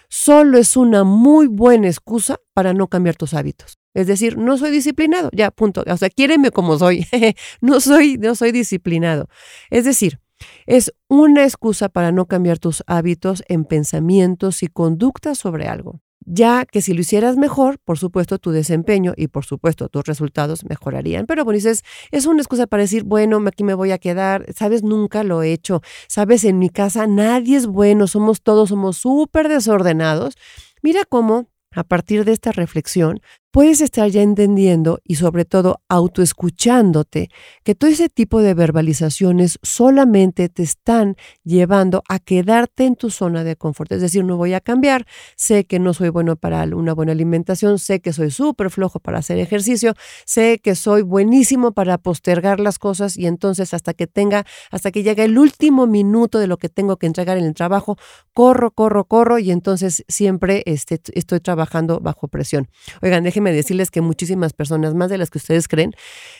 Solo 0.08 0.56
es 0.56 0.76
una 0.76 1.02
muy 1.02 1.49
buena 1.49 1.88
excusa 1.88 2.38
para 2.54 2.75
no 2.75 2.87
cambiar 2.87 3.16
tus 3.16 3.34
hábitos. 3.34 3.76
Es 3.92 4.06
decir, 4.06 4.38
no 4.38 4.56
soy 4.56 4.70
disciplinado, 4.70 5.28
ya, 5.32 5.50
punto. 5.50 5.82
O 5.84 5.96
sea, 5.96 6.11
quiéreme 6.11 6.52
como 6.52 6.78
soy. 6.78 7.06
no 7.61 7.80
soy, 7.80 8.18
no 8.18 8.37
soy 8.37 8.52
disciplinado. 8.52 9.28
Es 9.68 9.84
decir, 9.84 10.20
es 10.66 10.92
una 11.08 11.42
excusa 11.42 11.88
para 11.88 12.12
no 12.12 12.26
cambiar 12.26 12.61
tus 12.61 12.84
hábitos 12.87 13.42
en 13.49 13.64
pensamientos 13.64 14.62
y 14.62 14.68
conductas 14.68 15.38
sobre 15.38 15.66
algo 15.66 16.00
ya 16.26 16.64
que 16.64 16.83
si 16.83 16.95
lo 16.95 17.00
hicieras 17.00 17.37
mejor, 17.37 17.79
por 17.85 17.99
supuesto 17.99 18.38
tu 18.38 18.50
desempeño 18.50 19.14
y 19.17 19.29
por 19.29 19.45
supuesto 19.45 19.88
tus 19.88 20.05
resultados 20.05 20.64
mejorarían. 20.64 21.26
Pero 21.26 21.45
bueno, 21.45 21.57
dices, 21.57 21.83
es 22.11 22.26
una 22.26 22.41
excusa 22.41 22.67
para 22.67 22.83
decir, 22.83 23.05
bueno, 23.05 23.43
aquí 23.47 23.64
me 23.64 23.75
voy 23.75 23.93
a 23.93 23.99
quedar, 23.99 24.47
sabes, 24.55 24.83
nunca 24.83 25.23
lo 25.25 25.43
he 25.43 25.52
hecho, 25.52 25.83
sabes, 26.09 26.45
en 26.45 26.59
mi 26.59 26.71
casa 26.71 27.07
nadie 27.07 27.57
es 27.57 27.67
bueno, 27.67 28.07
somos 28.07 28.43
todos, 28.43 28.71
somos 28.71 28.97
súper 28.97 29.49
desordenados. 29.49 30.35
Mira 30.83 31.05
cómo 31.09 31.49
a 31.75 31.85
partir 31.85 32.25
de 32.25 32.33
esta 32.33 32.52
reflexión 32.52 33.21
puedes 33.52 33.82
estar 33.82 34.09
ya 34.09 34.23
entendiendo 34.23 35.00
y 35.04 35.16
sobre 35.16 35.44
todo 35.44 35.82
autoescuchándote 35.88 37.28
que 37.62 37.75
todo 37.75 37.90
ese 37.90 38.09
tipo 38.09 38.40
de 38.40 38.54
verbalizaciones 38.54 39.59
solamente 39.62 40.49
te 40.49 40.62
están 40.62 41.16
llevando 41.44 42.02
a 42.09 42.18
quedarte 42.18 42.87
en 42.87 42.97
tu 42.97 43.11
zona 43.11 43.44
de 43.44 43.56
confort. 43.56 43.92
Es 43.92 44.00
decir, 44.00 44.25
no 44.25 44.38
voy 44.38 44.54
a 44.54 44.61
cambiar, 44.61 45.06
sé 45.37 45.64
que 45.66 45.78
no 45.78 45.92
soy 45.92 46.09
bueno 46.09 46.37
para 46.37 46.62
una 46.64 46.94
buena 46.94 47.12
alimentación, 47.12 47.78
sé 47.78 48.00
que 48.00 48.14
soy 48.14 48.30
súper 48.30 48.71
flojo 48.71 49.00
para 49.00 49.18
hacer 49.18 49.38
ejercicio, 49.38 49.94
sé 50.25 50.59
que 50.59 50.75
soy 50.75 51.02
buenísimo 51.02 51.73
para 51.73 51.99
postergar 51.99 52.59
las 52.59 52.78
cosas 52.78 53.18
y 53.18 53.26
entonces 53.26 53.75
hasta 53.75 53.92
que 53.92 54.06
tenga, 54.06 54.47
hasta 54.71 54.90
que 54.90 55.02
llegue 55.02 55.25
el 55.25 55.37
último 55.37 55.87
minuto 55.87 56.38
de 56.38 56.47
lo 56.47 56.56
que 56.56 56.71
tengo 56.71 56.97
que 56.97 57.06
entregar 57.06 57.37
en 57.37 57.44
el 57.44 57.52
trabajo, 57.52 57.99
corro, 58.32 58.71
corro, 58.71 59.04
corro 59.04 59.38
y 59.38 59.50
entonces 59.50 60.04
siempre 60.09 60.62
este, 60.64 61.02
estoy 61.12 61.40
trabajando 61.40 62.00
bajo 62.00 62.28
presión. 62.28 62.68
Oigan, 63.02 63.25
déjenme 63.25 63.41
decirles 63.50 63.90
que 63.90 64.00
muchísimas 64.00 64.52
personas, 64.52 64.94
más 64.94 65.11
de 65.11 65.18
las 65.18 65.30
que 65.30 65.38
ustedes 65.38 65.66
creen, 65.66 65.94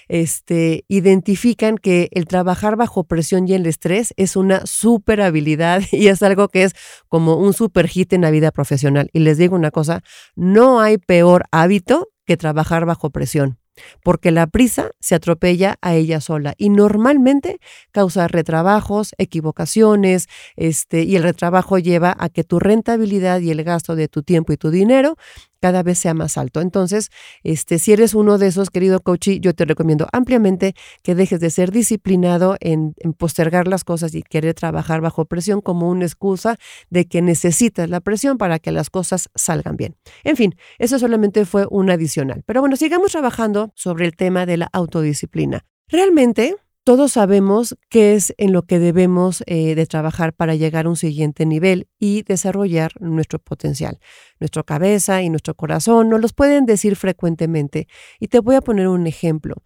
este, 0.09 0.85
identifican 0.88 1.78
que 1.78 2.09
el 2.12 2.26
trabajar 2.26 2.76
bajo 2.76 3.04
presión 3.04 3.49
y 3.49 3.54
el 3.54 3.66
estrés 3.66 4.14
es 4.16 4.37
una 4.37 4.66
super 4.66 5.21
habilidad 5.21 5.82
y 5.90 6.09
es 6.09 6.23
algo 6.23 6.49
que 6.49 6.64
es 6.64 6.75
como 7.09 7.37
un 7.37 7.54
super 7.54 7.88
hit 7.88 8.12
en 8.12 8.21
la 8.21 8.30
vida 8.30 8.52
profesional. 8.52 9.11
Y 9.12 9.21
les 9.21 9.38
digo 9.38 9.56
una 9.56 9.71
cosa, 9.71 10.02
no 10.37 10.80
hay 10.80 10.99
peor 10.99 11.44
hábito 11.50 12.11
que 12.26 12.37
trabajar 12.37 12.87
bajo 12.87 13.11
presión 13.11 13.59
porque 14.02 14.30
la 14.30 14.47
prisa 14.47 14.90
se 15.00 15.14
atropella 15.14 15.76
a 15.80 15.94
ella 15.94 16.21
sola 16.21 16.54
y 16.56 16.68
normalmente 16.68 17.59
causa 17.90 18.28
retrabajos, 18.28 19.14
equivocaciones, 19.18 20.28
este, 20.56 21.02
y 21.02 21.16
el 21.16 21.23
retrabajo 21.23 21.78
lleva 21.78 22.14
a 22.18 22.28
que 22.28 22.44
tu 22.44 22.59
rentabilidad 22.59 23.40
y 23.40 23.50
el 23.50 23.64
gasto 23.64 23.97
de 23.97 24.09
tu 24.09 24.23
tiempo 24.23 24.52
y 24.52 24.56
tu 24.56 24.71
dinero 24.71 25.16
cada 25.62 25.85
vez 25.85 25.99
sea 25.99 26.12
más 26.12 26.37
alto. 26.37 26.61
Entonces, 26.61 27.11
este, 27.45 27.78
si 27.78 27.92
eres 27.92 28.14
uno 28.14 28.37
de 28.37 28.49
esos, 28.49 28.69
querido 28.69 28.99
coach, 28.99 29.28
yo 29.40 29.54
te 29.54 29.64
recomiendo 29.64 30.09
ampliamente 30.12 30.75
que 31.04 31.14
dejes 31.14 31.38
de 31.38 31.50
ser 31.50 31.71
disciplinado 31.71 32.57
en, 32.59 32.95
en, 32.99 33.12
postergar 33.12 33.69
las 33.69 33.85
cosas 33.85 34.12
y 34.16 34.25
querer 34.25 34.54
trabajar 34.54 35.00
bajo 35.00 35.25
presión 35.25 35.61
como 35.61 35.88
una 35.88 36.04
excusa 36.04 36.59
de 36.90 37.07
que 37.07 37.23
necesitas 37.23 37.88
la 37.88 38.00
presión 38.00 38.38
para 38.38 38.59
que 38.59 38.73
las 38.73 38.90
cosas 38.90 39.31
salgan 39.37 39.76
bien. 39.76 39.95
En 40.25 40.37
fin, 40.37 40.57
eso 40.81 40.99
solamente 40.99 41.47
fue 41.47 41.64
un 41.71 41.90
adicional. 41.90 42.42
Pero 42.45 42.61
bueno, 42.61 42.75
sigamos 42.75 43.12
trabajando 43.12 43.71
sobre 43.76 44.04
el 44.07 44.16
tema 44.16 44.47
de 44.47 44.57
la 44.57 44.69
autodisciplina. 44.73 45.64
Realmente, 45.87 46.57
todos 46.85 47.12
sabemos 47.12 47.77
qué 47.89 48.15
es 48.15 48.35
en 48.39 48.53
lo 48.53 48.62
que 48.62 48.81
debemos 48.81 49.45
eh, 49.47 49.75
de 49.75 49.87
trabajar 49.87 50.33
para 50.33 50.57
llegar 50.57 50.87
a 50.87 50.89
un 50.89 50.97
siguiente 50.97 51.47
nivel 51.47 51.89
y 51.99 52.23
desarrollar 52.23 52.93
nuestro 53.01 53.39
potencial. 53.39 54.01
Nuestra 54.41 54.65
cabeza 54.65 55.23
y 55.23 55.31
nuestro 55.31 55.55
corazón 55.55 56.09
nos 56.09 56.21
los 56.21 56.33
pueden 56.33 56.67
decir 56.67 56.97
frecuentemente. 56.97 57.87
Y 58.19 58.29
te 58.29 58.41
voy 58.41 58.57
a 58.57 58.62
poner 58.62 58.89
un 58.89 59.07
ejemplo. 59.07 59.57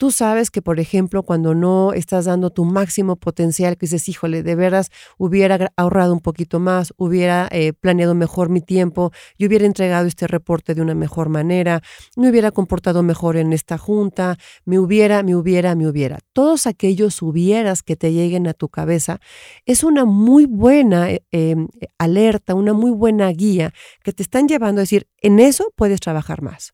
Tú 0.00 0.10
sabes 0.10 0.50
que, 0.50 0.62
por 0.62 0.80
ejemplo, 0.80 1.24
cuando 1.24 1.54
no 1.54 1.92
estás 1.92 2.24
dando 2.24 2.48
tu 2.48 2.64
máximo 2.64 3.16
potencial, 3.16 3.76
que 3.76 3.84
dices, 3.84 4.08
híjole, 4.08 4.42
de 4.42 4.54
veras 4.54 4.88
hubiera 5.18 5.74
ahorrado 5.76 6.14
un 6.14 6.20
poquito 6.20 6.58
más, 6.58 6.94
hubiera 6.96 7.46
eh, 7.52 7.74
planeado 7.74 8.14
mejor 8.14 8.48
mi 8.48 8.62
tiempo, 8.62 9.12
yo 9.38 9.46
hubiera 9.46 9.66
entregado 9.66 10.06
este 10.06 10.26
reporte 10.26 10.74
de 10.74 10.80
una 10.80 10.94
mejor 10.94 11.28
manera, 11.28 11.82
me 12.16 12.30
hubiera 12.30 12.50
comportado 12.50 13.02
mejor 13.02 13.36
en 13.36 13.52
esta 13.52 13.76
junta, 13.76 14.38
me 14.64 14.78
hubiera, 14.78 15.22
me 15.22 15.36
hubiera, 15.36 15.74
me 15.74 15.86
hubiera. 15.86 16.20
Todos 16.32 16.66
aquellos 16.66 17.20
hubieras 17.20 17.82
que 17.82 17.94
te 17.94 18.10
lleguen 18.14 18.46
a 18.46 18.54
tu 18.54 18.70
cabeza 18.70 19.20
es 19.66 19.84
una 19.84 20.06
muy 20.06 20.46
buena 20.46 21.10
eh, 21.10 21.26
em, 21.30 21.68
alerta, 21.98 22.54
una 22.54 22.72
muy 22.72 22.90
buena 22.90 23.28
guía 23.32 23.74
que 24.02 24.14
te 24.14 24.22
están 24.22 24.48
llevando 24.48 24.80
a 24.80 24.84
decir, 24.84 25.08
en 25.18 25.40
eso 25.40 25.74
puedes 25.76 26.00
trabajar 26.00 26.40
más. 26.40 26.72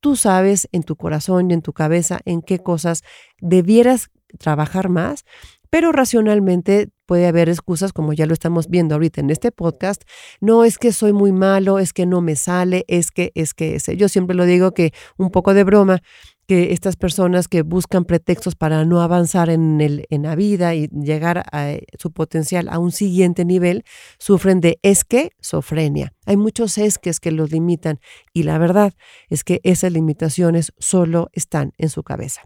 Tú 0.00 0.16
sabes 0.16 0.68
en 0.72 0.82
tu 0.82 0.96
corazón 0.96 1.50
y 1.50 1.54
en 1.54 1.62
tu 1.62 1.72
cabeza 1.72 2.20
en 2.24 2.42
qué 2.42 2.58
cosas 2.58 3.02
debieras 3.40 4.10
trabajar 4.38 4.88
más, 4.88 5.24
pero 5.72 5.90
racionalmente 5.90 6.90
puede 7.06 7.26
haber 7.26 7.48
excusas 7.48 7.94
como 7.94 8.12
ya 8.12 8.26
lo 8.26 8.34
estamos 8.34 8.68
viendo 8.68 8.94
ahorita 8.94 9.22
en 9.22 9.30
este 9.30 9.52
podcast. 9.52 10.02
No 10.38 10.64
es 10.64 10.76
que 10.76 10.92
soy 10.92 11.14
muy 11.14 11.32
malo, 11.32 11.78
es 11.78 11.94
que 11.94 12.04
no 12.04 12.20
me 12.20 12.36
sale, 12.36 12.84
es 12.88 13.10
que, 13.10 13.32
es 13.34 13.54
que, 13.54 13.76
ese. 13.76 13.96
yo 13.96 14.10
siempre 14.10 14.36
lo 14.36 14.44
digo 14.44 14.74
que 14.74 14.92
un 15.16 15.30
poco 15.30 15.54
de 15.54 15.64
broma, 15.64 16.02
que 16.46 16.74
estas 16.74 16.96
personas 16.96 17.48
que 17.48 17.62
buscan 17.62 18.04
pretextos 18.04 18.54
para 18.54 18.84
no 18.84 19.00
avanzar 19.00 19.48
en, 19.48 19.78
la 20.10 20.34
vida 20.34 20.74
y 20.74 20.88
llegar 20.88 21.42
a 21.50 21.70
eh, 21.70 21.86
su 21.98 22.12
potencial 22.12 22.68
a 22.68 22.78
un 22.78 22.92
siguiente 22.92 23.46
nivel, 23.46 23.84
sufren 24.18 24.60
de 24.60 24.78
esquizofrenia. 24.82 26.12
Hay 26.26 26.36
muchos 26.36 26.76
esques 26.76 27.18
que 27.18 27.30
los 27.30 27.50
limitan 27.50 27.98
y 28.34 28.42
la 28.42 28.58
verdad 28.58 28.92
es 29.30 29.42
que 29.42 29.62
esas 29.64 29.90
limitaciones 29.90 30.74
solo 30.78 31.30
están 31.32 31.72
en 31.78 31.88
su 31.88 32.02
cabeza. 32.02 32.42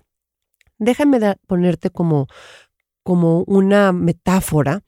Déjame 0.78 1.18
ponerte 1.46 1.88
como, 1.88 2.26
como 3.06 3.44
una 3.46 3.92
metáfora 3.92 4.82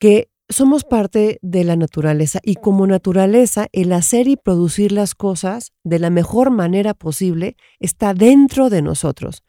que 0.00 0.28
somos 0.48 0.82
parte 0.82 1.38
de 1.40 1.62
la 1.62 1.76
naturaleza 1.76 2.40
y 2.42 2.56
como 2.56 2.84
naturaleza 2.88 3.68
el 3.70 3.92
hacer 3.92 4.26
y 4.26 4.36
producir 4.36 4.90
las 4.90 5.14
cosas 5.14 5.72
de 5.84 6.00
la 6.00 6.10
mejor 6.10 6.50
manera 6.50 6.94
posible 6.94 7.56
está 7.78 8.12
dentro 8.12 8.70
de 8.70 8.82
nosotros. 8.82 9.44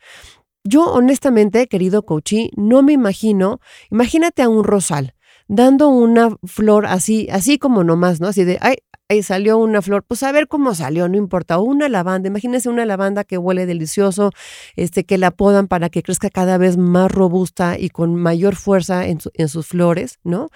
Yo 0.63 0.85
honestamente, 0.93 1.65
querido 1.65 2.05
Coachí, 2.05 2.51
no 2.55 2.83
me 2.83 2.93
imagino, 2.93 3.59
imagínate 3.89 4.43
a 4.43 4.49
un 4.49 4.63
rosal 4.63 5.15
dando 5.47 5.89
una 5.89 6.37
flor 6.43 6.85
así, 6.85 7.27
así 7.31 7.57
como 7.57 7.83
nomás, 7.83 8.21
¿no? 8.21 8.27
Así 8.27 8.43
de, 8.43 8.59
ay, 8.61 8.75
ahí 9.09 9.23
salió 9.23 9.57
una 9.57 9.81
flor, 9.81 10.03
pues 10.03 10.21
a 10.23 10.31
ver 10.31 10.47
cómo 10.47 10.75
salió, 10.75 11.09
no 11.09 11.17
importa, 11.17 11.57
una 11.57 11.89
lavanda, 11.89 12.27
imagínense 12.27 12.69
una 12.69 12.85
lavanda 12.85 13.23
que 13.23 13.39
huele 13.39 13.65
delicioso, 13.65 14.31
este, 14.75 15.03
que 15.03 15.17
la 15.17 15.31
podan 15.31 15.67
para 15.67 15.89
que 15.89 16.03
crezca 16.03 16.29
cada 16.29 16.57
vez 16.59 16.77
más 16.77 17.11
robusta 17.11 17.77
y 17.77 17.89
con 17.89 18.15
mayor 18.15 18.55
fuerza 18.55 19.07
en, 19.07 19.19
en 19.33 19.49
sus 19.49 19.67
flores, 19.67 20.19
¿no? 20.23 20.49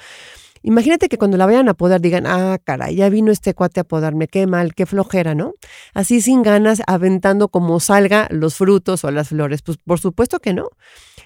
Imagínate 0.63 1.10
que 1.10 1.17
cuando 1.17 1.38
la 1.38 1.46
vayan 1.46 1.67
a 1.67 1.74
podar 1.74 2.00
digan, 2.00 2.25
ah, 2.25 2.58
caray, 2.63 2.96
ya 2.96 3.10
vino 3.10 3.32
este 3.32 3.53
cuate 3.53 3.82
a 3.82 3.84
podarme, 3.84 4.27
qué 4.27 4.48
mal, 4.48 4.74
qué 4.74 4.86
flojera, 4.86 5.36
¿no? 5.36 5.53
Así 5.93 6.22
sin 6.22 6.41
ganas, 6.41 6.82
aventando 6.88 7.50
como 7.50 7.82
salga 7.82 8.27
los 8.32 8.55
frutos 8.55 9.03
o 9.03 9.12
las 9.12 9.29
flores. 9.29 9.62
Pues 9.62 9.77
por 9.77 10.00
supuesto 10.00 10.39
que 10.39 10.53
no. 10.53 10.70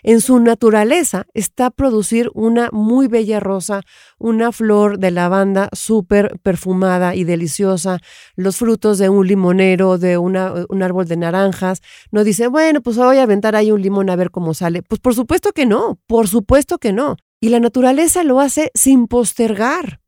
En 0.01 0.22
su 0.22 0.39
naturaleza 0.39 1.25
está 1.34 1.70
producir 1.70 2.29
una 2.34 2.70
muy 2.72 3.08
bella 3.08 3.39
rosa, 3.39 3.82
una 4.17 4.51
flor 4.51 4.98
de 4.98 5.12
lavanda 5.12 5.70
súper 5.72 6.39
perfumada 6.41 7.15
y 7.15 7.24
deliciosa, 7.24 8.00
los 8.36 8.58
frutos 8.58 8.98
de 8.98 9.10
un 9.10 9.27
limonero, 9.27 9.98
de 9.98 10.17
un 10.17 10.36
árbol 10.38 11.08
de 11.08 11.17
naranjas. 11.17 11.82
No 12.12 12.24
dice, 12.24 12.48
bueno, 12.48 12.82
pues 12.82 12.98
voy 12.98 13.17
a 13.17 13.24
aventar 13.24 13.56
ahí 13.56 13.72
un 13.72 13.82
limón 13.82 14.10
a 14.10 14.15
ver 14.15 14.32
cómo 14.32 14.53
sale. 14.53 14.82
Pues 14.82 15.00
por 15.00 15.13
supuesto 15.13 15.51
que 15.51 15.65
no, 15.67 16.00
por 16.08 16.27
supuesto 16.27 16.79
que 16.79 16.91
no. 16.94 17.17
Y 17.39 17.50
la 17.50 17.60
naturaleza 17.60 18.24
lo 18.24 18.39
hace 18.39 18.72
sin 18.74 19.08
postergar, 19.08 20.01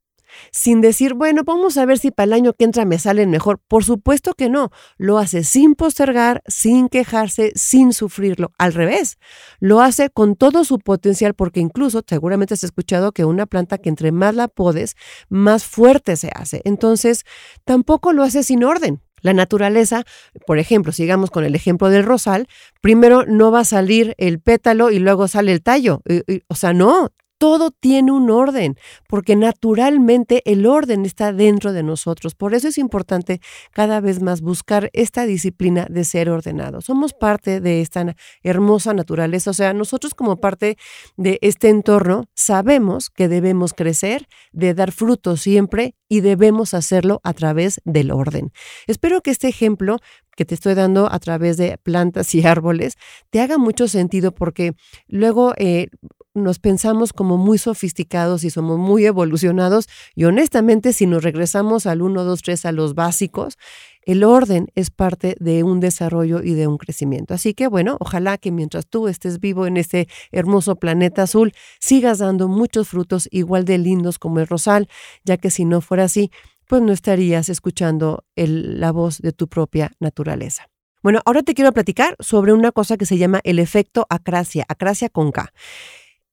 sin 0.51 0.81
decir, 0.81 1.13
bueno, 1.13 1.43
vamos 1.45 1.77
a 1.77 1.85
ver 1.85 1.99
si 1.99 2.09
para 2.09 2.25
el 2.25 2.33
año 2.33 2.53
que 2.53 2.65
entra 2.65 2.85
me 2.85 2.97
salen 2.97 3.29
mejor. 3.29 3.59
Por 3.67 3.83
supuesto 3.83 4.33
que 4.33 4.49
no, 4.49 4.71
lo 4.97 5.19
hace 5.19 5.43
sin 5.43 5.75
postergar, 5.75 6.41
sin 6.47 6.89
quejarse, 6.89 7.51
sin 7.55 7.93
sufrirlo. 7.93 8.51
Al 8.57 8.73
revés, 8.73 9.17
lo 9.59 9.81
hace 9.81 10.09
con 10.09 10.35
todo 10.35 10.63
su 10.63 10.79
potencial 10.79 11.35
porque 11.35 11.59
incluso 11.59 12.01
seguramente 12.07 12.55
has 12.55 12.63
escuchado 12.63 13.11
que 13.11 13.25
una 13.25 13.45
planta 13.45 13.77
que 13.77 13.89
entre 13.89 14.11
más 14.11 14.33
la 14.33 14.47
podes, 14.47 14.95
más 15.29 15.65
fuerte 15.65 16.15
se 16.15 16.31
hace. 16.33 16.61
Entonces, 16.65 17.25
tampoco 17.63 18.11
lo 18.13 18.23
hace 18.23 18.43
sin 18.43 18.63
orden. 18.63 19.01
La 19.21 19.33
naturaleza, 19.33 20.03
por 20.47 20.59
ejemplo, 20.59 20.93
sigamos 20.93 21.29
con 21.29 21.43
el 21.43 21.55
ejemplo 21.55 21.89
del 21.89 22.03
rosal, 22.03 22.47
primero 22.81 23.25
no 23.25 23.51
va 23.51 23.61
a 23.61 23.65
salir 23.65 24.15
el 24.17 24.39
pétalo 24.39 24.91
y 24.91 24.99
luego 24.99 25.27
sale 25.27 25.51
el 25.51 25.61
tallo. 25.61 26.01
O 26.47 26.55
sea, 26.55 26.73
no, 26.73 27.09
todo 27.39 27.71
tiene 27.71 28.11
un 28.11 28.29
orden, 28.29 28.75
porque 29.07 29.35
naturalmente 29.35 30.43
el 30.45 30.67
orden 30.67 31.05
está 31.05 31.33
dentro 31.33 31.73
de 31.73 31.83
nosotros. 31.83 32.35
Por 32.35 32.53
eso 32.53 32.67
es 32.67 32.77
importante 32.77 33.39
cada 33.71 34.01
vez 34.01 34.21
más 34.21 34.41
buscar 34.41 34.89
esta 34.93 35.25
disciplina 35.25 35.87
de 35.89 36.03
ser 36.03 36.29
ordenado. 36.29 36.81
Somos 36.81 37.13
parte 37.13 37.61
de 37.61 37.81
esta 37.81 38.15
hermosa 38.43 38.93
naturaleza, 38.93 39.51
o 39.51 39.53
sea, 39.53 39.73
nosotros 39.73 40.13
como 40.13 40.37
parte 40.37 40.77
de 41.15 41.39
este 41.41 41.69
entorno 41.69 42.25
sabemos 42.35 43.09
que 43.09 43.29
debemos 43.29 43.73
crecer, 43.73 44.27
de 44.51 44.73
dar 44.73 44.91
frutos 44.91 45.41
siempre 45.41 45.95
y 46.09 46.19
debemos 46.19 46.73
hacerlo 46.73 47.21
a 47.23 47.33
través 47.33 47.79
del 47.85 48.11
orden. 48.11 48.51
Espero 48.85 49.21
que 49.21 49.31
este 49.31 49.47
ejemplo 49.47 49.97
que 50.35 50.45
te 50.45 50.55
estoy 50.55 50.73
dando 50.73 51.11
a 51.11 51.19
través 51.19 51.57
de 51.57 51.77
plantas 51.77 52.33
y 52.35 52.45
árboles 52.45 52.95
te 53.29 53.41
haga 53.41 53.57
mucho 53.57 53.87
sentido 53.87 54.33
porque 54.33 54.73
luego 55.07 55.53
eh, 55.57 55.87
nos 56.33 56.59
pensamos 56.59 57.13
como 57.13 57.37
muy 57.37 57.57
sofisticados 57.57 58.43
y 58.43 58.49
somos 58.49 58.77
muy 58.77 59.05
evolucionados 59.05 59.87
y 60.15 60.25
honestamente 60.25 60.93
si 60.93 61.05
nos 61.05 61.23
regresamos 61.23 61.85
al 61.85 62.01
1, 62.01 62.23
2, 62.23 62.41
3, 62.41 62.65
a 62.65 62.71
los 62.71 62.95
básicos, 62.95 63.57
el 64.03 64.23
orden 64.23 64.67
es 64.75 64.89
parte 64.89 65.35
de 65.39 65.63
un 65.63 65.79
desarrollo 65.79 66.41
y 66.41 66.53
de 66.53 66.67
un 66.67 66.77
crecimiento. 66.77 67.33
Así 67.33 67.53
que 67.53 67.67
bueno, 67.67 67.97
ojalá 67.99 68.37
que 68.37 68.51
mientras 68.51 68.87
tú 68.87 69.07
estés 69.07 69.39
vivo 69.39 69.67
en 69.67 69.77
este 69.77 70.07
hermoso 70.31 70.75
planeta 70.75 71.23
azul, 71.23 71.53
sigas 71.79 72.19
dando 72.19 72.47
muchos 72.47 72.89
frutos 72.89 73.27
igual 73.31 73.65
de 73.65 73.77
lindos 73.77 74.19
como 74.19 74.39
el 74.39 74.47
rosal, 74.47 74.87
ya 75.23 75.37
que 75.37 75.51
si 75.51 75.65
no 75.65 75.81
fuera 75.81 76.05
así, 76.05 76.31
pues 76.67 76.81
no 76.81 76.93
estarías 76.93 77.49
escuchando 77.49 78.25
la 78.35 78.91
voz 78.91 79.19
de 79.19 79.31
tu 79.31 79.47
propia 79.47 79.91
naturaleza. 79.99 80.69
Bueno, 81.01 81.21
ahora 81.25 81.43
te 81.43 81.53
quiero 81.53 81.71
platicar 81.71 82.15
sobre 82.19 82.51
una 82.51 82.71
cosa 82.71 82.97
que 82.97 83.05
se 83.05 83.17
llama 83.17 83.39
el 83.43 83.57
efecto 83.57 84.05
acracia, 84.09 84.65
acracia 84.67 85.09
con 85.09 85.31
K. 85.31 85.51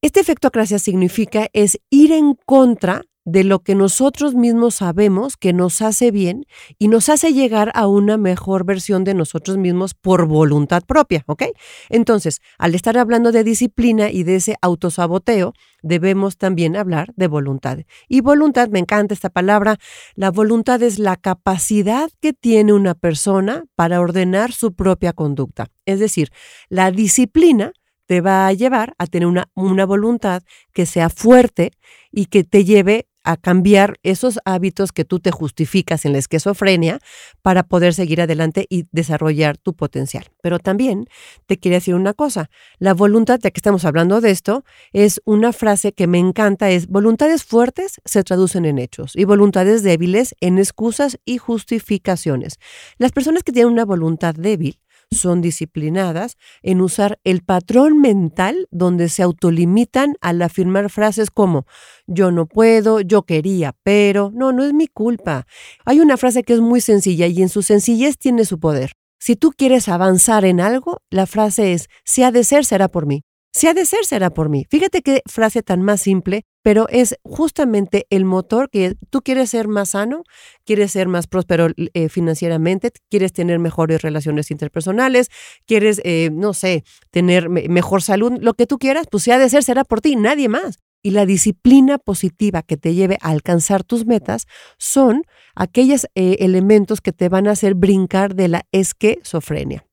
Este 0.07 0.21
efecto 0.21 0.47
acracia 0.47 0.79
significa 0.79 1.49
es 1.53 1.81
ir 1.91 2.13
en 2.13 2.35
contra 2.47 3.03
de 3.25 3.43
lo 3.43 3.65
que 3.65 3.75
nosotros 3.75 4.37
mismos 4.37 4.77
sabemos 4.77 5.37
que 5.37 5.53
nos 5.53 5.83
hace 5.83 6.13
bien 6.13 6.45
y 6.79 6.87
nos 6.87 7.09
hace 7.09 7.33
llegar 7.33 7.73
a 7.75 7.89
una 7.89 8.17
mejor 8.17 8.65
versión 8.65 9.03
de 9.03 9.15
nosotros 9.15 9.57
mismos 9.57 9.95
por 9.95 10.27
voluntad 10.27 10.85
propia, 10.87 11.25
¿ok? 11.27 11.47
Entonces, 11.89 12.41
al 12.57 12.77
estar 12.77 12.97
hablando 12.97 13.33
de 13.33 13.43
disciplina 13.43 14.09
y 14.09 14.23
de 14.23 14.37
ese 14.37 14.55
autosaboteo, 14.63 15.55
debemos 15.83 16.39
también 16.39 16.77
hablar 16.77 17.13
de 17.17 17.27
voluntad. 17.27 17.79
Y 18.09 18.21
voluntad, 18.21 18.69
me 18.69 18.79
encanta 18.79 19.13
esta 19.13 19.31
palabra, 19.31 19.77
la 20.15 20.31
voluntad 20.31 20.81
es 20.85 21.01
la 21.01 21.17
capacidad 21.17 22.11
que 22.21 22.33
tiene 22.33 22.73
una 22.73 22.95
persona 22.95 23.65
para 23.75 24.01
ordenar 24.01 24.53
su 24.53 24.73
propia 24.73 25.13
conducta. 25.13 25.67
Es 25.85 25.99
decir, 25.99 26.31
la 26.69 26.93
disciplina 26.93 27.73
te 28.07 28.21
va 28.21 28.47
a 28.47 28.53
llevar 28.53 28.95
a 28.99 29.07
tener 29.07 29.27
una, 29.27 29.51
una 29.55 29.85
voluntad 29.85 30.43
que 30.73 30.87
sea 30.87 31.11
fuerte 31.11 31.73
y 32.11 32.27
que 32.27 32.45
te 32.45 32.65
lleve 32.65 33.09
a 33.27 33.37
cambiar 33.37 33.99
esos 34.05 34.39
hábitos 34.45 34.93
que 34.93 35.05
tú 35.05 35.19
te 35.19 35.33
justificas 35.33 36.05
en 36.05 36.13
la 36.13 36.19
esquizofrenia 36.19 37.01
para 37.43 37.65
poder 37.65 37.93
seguir 37.93 38.21
adelante 38.21 38.67
y 38.71 38.85
desarrollar 38.93 39.59
tu 39.59 39.75
potencial. 39.75 40.27
Pero 40.43 40.61
también 40.61 41.07
te 41.47 41.59
quiero 41.59 41.75
decir 41.75 41.97
una 41.97 42.15
cosa, 42.15 42.49
la 42.79 42.95
voluntad, 42.95 43.41
ya 43.43 43.51
que 43.51 43.59
estamos 43.59 43.85
hablando 43.85 44.21
de 44.21 44.31
esto, 44.31 44.65
es 44.93 45.21
una 45.25 45.53
frase 45.53 45.93
que 45.93 46.07
me 46.07 46.19
encanta, 46.19 46.71
es 46.71 46.87
voluntades 46.87 47.43
fuertes 47.43 48.01
se 48.05 48.23
traducen 48.23 48.65
en 48.65 48.79
hechos 48.79 49.17
y 49.17 49.25
voluntades 49.25 49.83
débiles 49.83 50.37
en 50.41 50.59
excusas 50.59 51.19
y 51.25 51.39
justificaciones. 51.39 52.61
Las 52.97 53.11
personas 53.11 53.43
que 53.43 53.51
tienen 53.51 53.73
una 53.73 53.85
voluntad 53.85 54.37
débil 54.37 54.79
son 55.11 55.41
disciplinadas 55.41 56.37
en 56.63 56.81
usar 56.81 57.19
el 57.25 57.43
patrón 57.43 58.01
mental 58.01 58.69
donde 58.71 59.09
se 59.09 59.23
autolimitan 59.23 60.15
al 60.21 60.43
afirmar 60.43 60.91
frases 60.91 61.31
como 61.31 61.67
yo 62.07 62.31
no 62.31 62.47
puedo, 62.47 63.01
yo 63.01 63.23
quería, 63.23 63.75
pero 63.83 64.31
no, 64.35 64.53
no 64.53 64.65
es 64.65 64.73
mi 64.73 64.87
culpa. 64.87 65.47
Hay 65.85 66.01
una 66.01 66.17
frase 66.17 66.43
que 66.43 66.55
es 66.55 66.61
muy 66.61 66.81
sencilla 66.81 67.27
y 67.27 67.43
en 67.43 67.49
su 67.49 67.63
sencillez 67.63 68.19
tiene 68.19 68.45
su 68.45 68.59
poder. 68.59 68.93
Si 69.19 69.35
tú 69.37 69.53
quieres 69.57 69.89
avanzar 69.89 70.45
en 70.45 70.61
algo, 70.61 71.01
la 71.11 71.27
frase 71.27 71.73
es, 71.73 71.89
si 72.05 72.23
ha 72.23 72.31
de 72.31 72.45
ser, 72.45 72.65
será 72.65 72.89
por 72.89 73.07
mí. 73.07 73.23
Si 73.57 73.69
ha 73.69 73.73
de 73.73 73.87
ser, 73.87 74.05
será 74.05 74.29
por 74.29 74.51
mí. 74.51 74.67
Fíjate 74.69 75.01
qué 75.01 75.23
frase 75.25 75.63
tan 75.63 75.81
más 75.81 76.03
simple, 76.03 76.45
pero 76.63 76.91
es 76.91 77.17
justamente 77.23 78.07
el 78.11 78.27
motor 78.27 78.69
que 78.69 78.97
tú 79.09 79.23
quieres 79.23 79.49
ser 79.49 79.67
más 79.67 79.91
sano, 79.93 80.25
quieres 80.67 80.93
ser 80.93 81.09
más 81.09 81.27
próspero 81.27 81.69
eh, 81.75 82.11
financieramente, 82.11 82.93
quieres 83.09 83.33
tener 83.33 83.59
mejores 83.59 84.03
relaciones 84.03 84.51
interpersonales, 84.51 85.31
quieres, 85.65 86.03
eh, 86.05 86.29
no 86.31 86.53
sé, 86.53 86.85
tener 87.11 87.49
mejor 87.49 88.03
salud, 88.03 88.35
lo 88.39 88.53
que 88.53 88.67
tú 88.67 88.77
quieras, 88.79 89.07
pues 89.11 89.23
si 89.23 89.31
ha 89.31 89.39
de 89.39 89.49
ser, 89.49 89.65
será 89.65 89.85
por 89.85 90.03
ti, 90.03 90.17
nadie 90.17 90.51
más. 90.51 90.77
Y 91.03 91.13
la 91.13 91.25
disciplina 91.25 91.97
positiva 91.97 92.61
que 92.61 92.77
te 92.77 92.93
lleve 92.93 93.17
a 93.23 93.31
alcanzar 93.31 93.85
tus 93.85 94.05
metas 94.05 94.45
son 94.77 95.23
aquellos 95.55 96.09
eh, 96.15 96.37
elementos 96.41 97.01
que 97.01 97.13
te 97.13 97.31
van 97.31 97.49
a 97.49 97.53
hacer 97.53 97.75
brincar 97.75 98.35
de 98.35 98.49
la 98.49 98.67
esquizofrenia. 98.71 99.87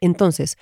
Entonces, 0.00 0.56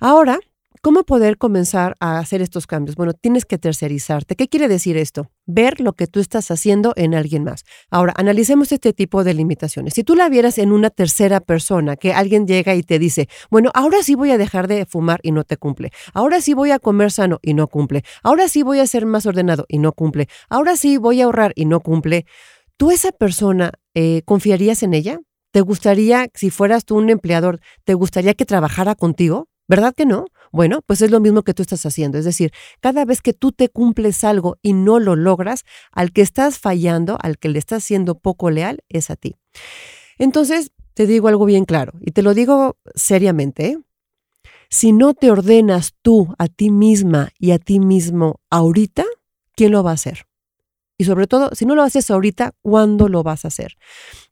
ahora 0.00 0.40
¿Cómo 0.82 1.04
poder 1.04 1.38
comenzar 1.38 1.96
a 2.00 2.18
hacer 2.18 2.42
estos 2.42 2.66
cambios? 2.66 2.96
Bueno, 2.96 3.12
tienes 3.12 3.44
que 3.44 3.58
tercerizarte. 3.58 4.36
¿Qué 4.36 4.48
quiere 4.48 4.68
decir 4.68 4.96
esto? 4.96 5.30
Ver 5.46 5.80
lo 5.80 5.92
que 5.92 6.06
tú 6.06 6.20
estás 6.20 6.50
haciendo 6.50 6.92
en 6.96 7.14
alguien 7.14 7.44
más. 7.44 7.64
Ahora, 7.90 8.12
analicemos 8.16 8.72
este 8.72 8.92
tipo 8.92 9.24
de 9.24 9.34
limitaciones. 9.34 9.94
Si 9.94 10.04
tú 10.04 10.14
la 10.14 10.28
vieras 10.28 10.58
en 10.58 10.72
una 10.72 10.90
tercera 10.90 11.40
persona, 11.40 11.96
que 11.96 12.12
alguien 12.12 12.46
llega 12.46 12.74
y 12.74 12.82
te 12.82 12.98
dice, 12.98 13.28
bueno, 13.50 13.70
ahora 13.74 14.02
sí 14.02 14.14
voy 14.14 14.30
a 14.30 14.38
dejar 14.38 14.68
de 14.68 14.86
fumar 14.86 15.20
y 15.22 15.32
no 15.32 15.44
te 15.44 15.56
cumple. 15.56 15.90
Ahora 16.14 16.40
sí 16.40 16.54
voy 16.54 16.70
a 16.70 16.78
comer 16.78 17.10
sano 17.12 17.38
y 17.42 17.54
no 17.54 17.68
cumple. 17.68 18.02
Ahora 18.22 18.48
sí 18.48 18.62
voy 18.62 18.80
a 18.80 18.86
ser 18.86 19.06
más 19.06 19.26
ordenado 19.26 19.64
y 19.68 19.78
no 19.78 19.92
cumple. 19.92 20.28
Ahora 20.48 20.76
sí 20.76 20.96
voy 20.96 21.20
a 21.20 21.24
ahorrar 21.24 21.52
y 21.54 21.64
no 21.64 21.80
cumple. 21.80 22.26
¿Tú 22.76 22.90
esa 22.90 23.12
persona 23.12 23.72
eh, 23.94 24.22
confiarías 24.24 24.82
en 24.82 24.94
ella? 24.94 25.20
¿Te 25.52 25.62
gustaría, 25.62 26.28
si 26.34 26.50
fueras 26.50 26.84
tú 26.84 26.96
un 26.96 27.08
empleador, 27.08 27.60
te 27.84 27.94
gustaría 27.94 28.34
que 28.34 28.44
trabajara 28.44 28.94
contigo? 28.94 29.48
¿Verdad 29.68 29.94
que 29.96 30.06
no? 30.06 30.26
Bueno, 30.52 30.80
pues 30.82 31.02
es 31.02 31.10
lo 31.10 31.20
mismo 31.20 31.42
que 31.42 31.54
tú 31.54 31.62
estás 31.62 31.84
haciendo. 31.86 32.18
Es 32.18 32.24
decir, 32.24 32.52
cada 32.80 33.04
vez 33.04 33.22
que 33.22 33.32
tú 33.32 33.52
te 33.52 33.68
cumples 33.68 34.24
algo 34.24 34.56
y 34.62 34.72
no 34.72 34.98
lo 34.98 35.16
logras, 35.16 35.64
al 35.92 36.12
que 36.12 36.22
estás 36.22 36.58
fallando, 36.58 37.18
al 37.20 37.38
que 37.38 37.48
le 37.48 37.58
estás 37.58 37.84
siendo 37.84 38.18
poco 38.18 38.50
leal, 38.50 38.84
es 38.88 39.10
a 39.10 39.16
ti. 39.16 39.36
Entonces, 40.18 40.72
te 40.94 41.06
digo 41.06 41.28
algo 41.28 41.44
bien 41.44 41.66
claro 41.66 41.92
y 42.00 42.12
te 42.12 42.22
lo 42.22 42.32
digo 42.32 42.78
seriamente. 42.94 43.66
¿eh? 43.66 43.78
Si 44.70 44.92
no 44.92 45.14
te 45.14 45.30
ordenas 45.30 45.94
tú 46.02 46.34
a 46.38 46.48
ti 46.48 46.70
misma 46.70 47.30
y 47.38 47.50
a 47.50 47.58
ti 47.58 47.80
mismo 47.80 48.40
ahorita, 48.50 49.04
¿quién 49.54 49.72
lo 49.72 49.82
va 49.82 49.90
a 49.90 49.94
hacer? 49.94 50.25
Y 50.98 51.04
sobre 51.04 51.26
todo, 51.26 51.50
si 51.52 51.66
no 51.66 51.74
lo 51.74 51.82
haces 51.82 52.10
ahorita, 52.10 52.52
¿cuándo 52.62 53.08
lo 53.08 53.22
vas 53.22 53.44
a 53.44 53.48
hacer? 53.48 53.76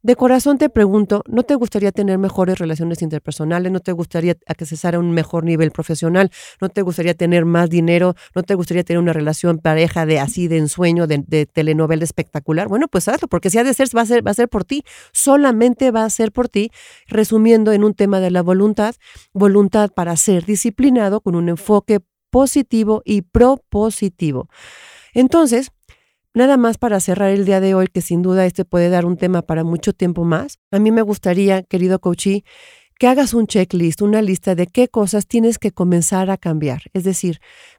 De 0.03 0.17
corazón 0.17 0.57
te 0.57 0.71
pregunto, 0.71 1.23
¿no 1.29 1.43
te 1.43 1.55
gustaría 1.55 1.93
tener 1.93 2.17
mejores 2.17 2.59
relaciones 2.59 3.03
interpersonales? 3.03 3.71
¿No 3.71 3.81
te 3.81 3.93
gustaría 3.93 4.37
accesar 4.47 4.95
a 4.95 4.99
un 4.99 5.13
mejor 5.13 5.45
nivel 5.45 5.73
profesional? 5.73 6.31
¿No 6.63 6.71
te 6.71 6.81
gustaría 6.81 7.15
tener 7.15 7.45
más 7.45 7.69
dinero? 7.69 8.15
¿No 8.35 8.43
te 8.43 8.55
gustaría 8.55 8.83
tener 8.83 8.99
una 8.99 9.13
relación 9.13 9.59
pareja 9.59 10.07
de 10.07 10.21
así 10.21 10.49
de 10.49 10.57
ensueño, 10.57 11.07
de, 11.07 11.23
de 11.27 11.45
telenovela 11.45 12.05
espectacular? 12.05 12.69
Bueno, 12.69 12.89
pues 12.89 13.09
hazlo, 13.09 13.29
porque 13.29 13.51
si 13.51 13.59
ha 13.59 13.65
de 13.65 13.75
ser, 13.75 13.89
va 13.95 14.03
a 14.03 14.07
ser, 14.07 14.27
va 14.27 14.31
a 14.31 14.35
ser 14.35 14.49
por 14.49 14.65
ti. 14.65 14.85
Solamente 15.13 15.91
va 15.91 16.05
a 16.05 16.11
ser 16.11 16.33
por 16.33 16.49
ti. 16.49 16.71
Resumiendo 17.07 17.73
en 17.73 17.85
un 17.85 17.93
tema 17.93 18.21
de 18.21 18.31
la 18.31 18.43
voluntad, 18.43 18.95
voluntad 19.35 19.91
para 19.91 20.17
ser 20.17 20.47
disciplinado 20.47 21.21
con 21.21 21.35
un 21.35 21.51
enfoque 21.51 22.01
positivo 22.31 23.03
y 23.05 23.23
propositivo. 23.23 24.49
Entonces, 25.13 25.71
Nada 26.37 26.57
más 26.57 26.79
para 26.79 26.99
cerrar 26.99 27.31
el 27.31 27.45
día 27.45 27.61
de 27.61 27.77
hoy, 27.77 27.87
que 27.87 28.01
sin 28.01 28.21
duda 28.21 28.45
este 28.45 28.65
puede 28.65 28.89
dar 28.89 29.07
un 29.07 29.17
tema 29.17 29.43
para 29.43 29.63
mucho 29.63 29.93
tiempo 29.93 30.25
más. 30.25 30.59
A 30.73 30.81
mí 30.81 30.91
me 30.91 31.03
gustaría, 31.03 31.63
querido 31.63 32.01
coachí, 32.01 32.45
que 32.99 33.07
hagas 33.07 33.35
un 33.35 33.47
checklist, 33.47 34.03
una 34.03 34.21
lista 34.21 34.57
de 34.57 34.67
qué 34.67 34.89
cosas 34.89 35.29
tienes 35.29 35.59
que 35.59 35.71
comenzar 35.71 36.31
a 36.31 36.37
cambiar. 36.37 36.83
Es 36.93 37.05
decir, 37.05 37.39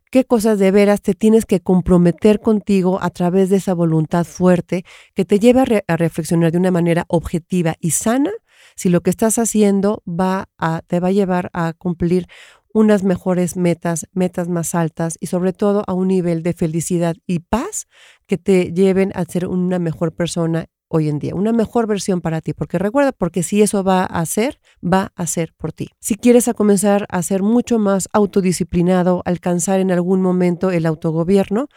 qué 0.09 0.23
cosas 0.23 0.57
de 0.57 0.71
veras 0.71 1.01
te 1.01 1.15
tienes 1.15 1.45
que 1.45 1.59
comprometer 1.59 2.39
contigo 2.39 2.99
a 3.01 3.09
través 3.09 3.49
de 3.49 3.57
esa 3.57 3.73
voluntad 3.73 4.23
fuerte 4.23 4.85
que 5.15 5.25
te 5.25 5.37
lleve 5.37 5.83
a, 5.85 5.97
reflexionar 5.97 6.53
de 6.53 6.57
una 6.57 6.71
manera 6.71 7.03
objetiva 7.09 7.75
y 7.81 7.91
sana 7.91 8.31
si 8.77 8.87
lo 8.87 9.01
que 9.01 9.09
estás 9.09 9.37
haciendo 9.37 10.01
va 10.07 10.47
te 10.87 11.01
va 11.01 11.09
a 11.09 11.11
llevar 11.11 11.49
a 11.51 11.73
cumplir 11.73 12.27
unas 12.75 13.03
mejores 13.03 13.55
metas, 13.55 14.05
metas 14.11 14.49
más 14.49 14.75
altas 14.75 15.17
y 15.21 15.27
sobre 15.27 15.53
todo 15.53 15.83
a 15.87 15.93
un 15.93 16.09
nivel 16.09 16.43
de 16.43 16.51
felicidad 16.51 17.15
y 17.25 17.39
paz 17.39 17.87
que 18.27 18.37
te 18.37 18.73
lleven 18.73 19.13
a 19.15 19.23
ser 19.23 19.47
una 19.47 19.79
mejor 19.79 20.13
persona 20.13 20.65
hoy 20.89 21.07
en 21.07 21.17
día, 21.17 21.35
una 21.35 21.53
mejor 21.53 21.87
versión 21.87 22.19
para 22.19 22.41
ti, 22.41 22.51
porque 22.53 22.77
recuerda, 22.77 23.13
porque 23.13 23.43
si 23.43 23.61
eso 23.61 23.81
va 23.85 24.03
a 24.03 24.25
ser, 24.25 24.59
va 24.83 25.13
a 25.15 25.25
ser 25.25 25.53
por 25.55 25.71
ti. 25.71 25.87
Si 26.01 26.15
quieres 26.15 26.49
a 26.49 26.53
comenzar 26.53 27.05
a 27.09 27.23
ser 27.23 27.43
mucho 27.43 27.79
más 27.79 28.09
autodisciplinado, 28.11 29.21
alcanzar 29.23 29.79
en 29.79 29.91
algún 29.91 30.21
momento 30.21 30.69
el 30.69 30.85
autogobierno, 30.85 31.69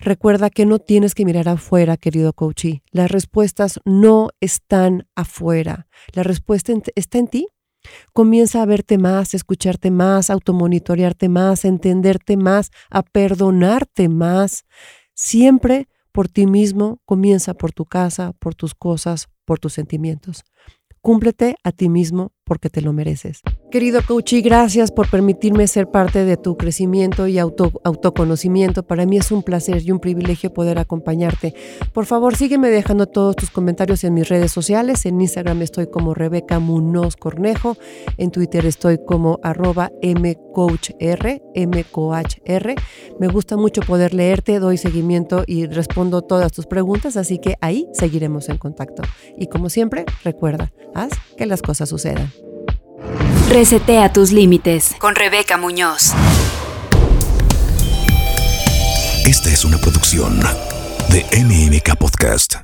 recuerda 0.00 0.50
que 0.50 0.66
no 0.66 0.80
tienes 0.80 1.14
que 1.14 1.24
mirar 1.24 1.48
afuera, 1.48 1.96
querido 1.96 2.34
coachee. 2.34 2.82
Las 2.90 3.10
respuestas 3.10 3.80
no 3.86 4.28
están 4.40 5.08
afuera. 5.16 5.86
La 6.12 6.24
respuesta 6.24 6.74
está 6.94 7.16
en 7.16 7.28
ti 7.28 7.48
Comienza 8.12 8.62
a 8.62 8.66
verte 8.66 8.98
más, 8.98 9.34
a 9.34 9.36
escucharte 9.36 9.90
más, 9.90 10.30
a 10.30 10.34
automonitorearte 10.34 11.28
más, 11.28 11.64
a 11.64 11.68
entenderte 11.68 12.36
más, 12.36 12.70
a 12.90 13.02
perdonarte 13.02 14.08
más. 14.08 14.64
Siempre 15.14 15.88
por 16.12 16.28
ti 16.28 16.46
mismo, 16.46 17.00
comienza 17.04 17.54
por 17.54 17.72
tu 17.72 17.86
casa, 17.86 18.32
por 18.38 18.54
tus 18.54 18.74
cosas, 18.74 19.28
por 19.44 19.58
tus 19.58 19.72
sentimientos. 19.72 20.44
Cúmplete 21.00 21.56
a 21.64 21.72
ti 21.72 21.88
mismo 21.88 22.32
porque 22.44 22.70
te 22.70 22.80
lo 22.80 22.92
mereces. 22.92 23.40
Querido 23.70 24.00
coach, 24.06 24.34
gracias 24.42 24.90
por 24.90 25.08
permitirme 25.08 25.66
ser 25.66 25.90
parte 25.90 26.24
de 26.24 26.36
tu 26.36 26.56
crecimiento 26.56 27.26
y 27.26 27.38
autoconocimiento. 27.38 28.82
Para 28.82 29.06
mí 29.06 29.16
es 29.16 29.32
un 29.32 29.42
placer 29.42 29.82
y 29.82 29.90
un 29.90 29.98
privilegio 29.98 30.52
poder 30.52 30.78
acompañarte. 30.78 31.54
Por 31.94 32.04
favor, 32.04 32.36
sígueme 32.36 32.68
dejando 32.68 33.06
todos 33.06 33.36
tus 33.36 33.50
comentarios 33.50 34.04
en 34.04 34.14
mis 34.14 34.28
redes 34.28 34.52
sociales. 34.52 35.06
En 35.06 35.20
Instagram 35.20 35.62
estoy 35.62 35.86
como 35.86 36.12
Rebeca 36.12 36.58
Munoz 36.58 37.16
Cornejo. 37.16 37.76
En 38.18 38.30
Twitter 38.30 38.66
estoy 38.66 38.98
como 39.04 39.38
arroba 39.42 39.90
mcoachr, 40.02 41.40
mcoachr. 41.54 42.74
Me 43.18 43.28
gusta 43.28 43.56
mucho 43.56 43.80
poder 43.82 44.12
leerte, 44.12 44.58
doy 44.58 44.76
seguimiento 44.76 45.44
y 45.46 45.66
respondo 45.66 46.22
todas 46.22 46.52
tus 46.52 46.66
preguntas, 46.66 47.16
así 47.16 47.38
que 47.38 47.56
ahí 47.60 47.88
seguiremos 47.92 48.48
en 48.48 48.58
contacto. 48.58 49.02
Y 49.38 49.46
como 49.46 49.70
siempre, 49.70 50.04
recuerda, 50.24 50.72
haz 50.94 51.12
que 51.36 51.46
las 51.46 51.62
cosas 51.62 51.88
sucedan. 51.88 52.30
Resetea 53.48 54.12
tus 54.12 54.32
límites 54.32 54.94
con 54.98 55.14
Rebeca 55.14 55.56
Muñoz. 55.56 56.12
Esta 59.26 59.50
es 59.50 59.64
una 59.64 59.78
producción 59.78 60.40
de 61.10 61.24
MMK 61.44 61.96
Podcast. 61.96 62.62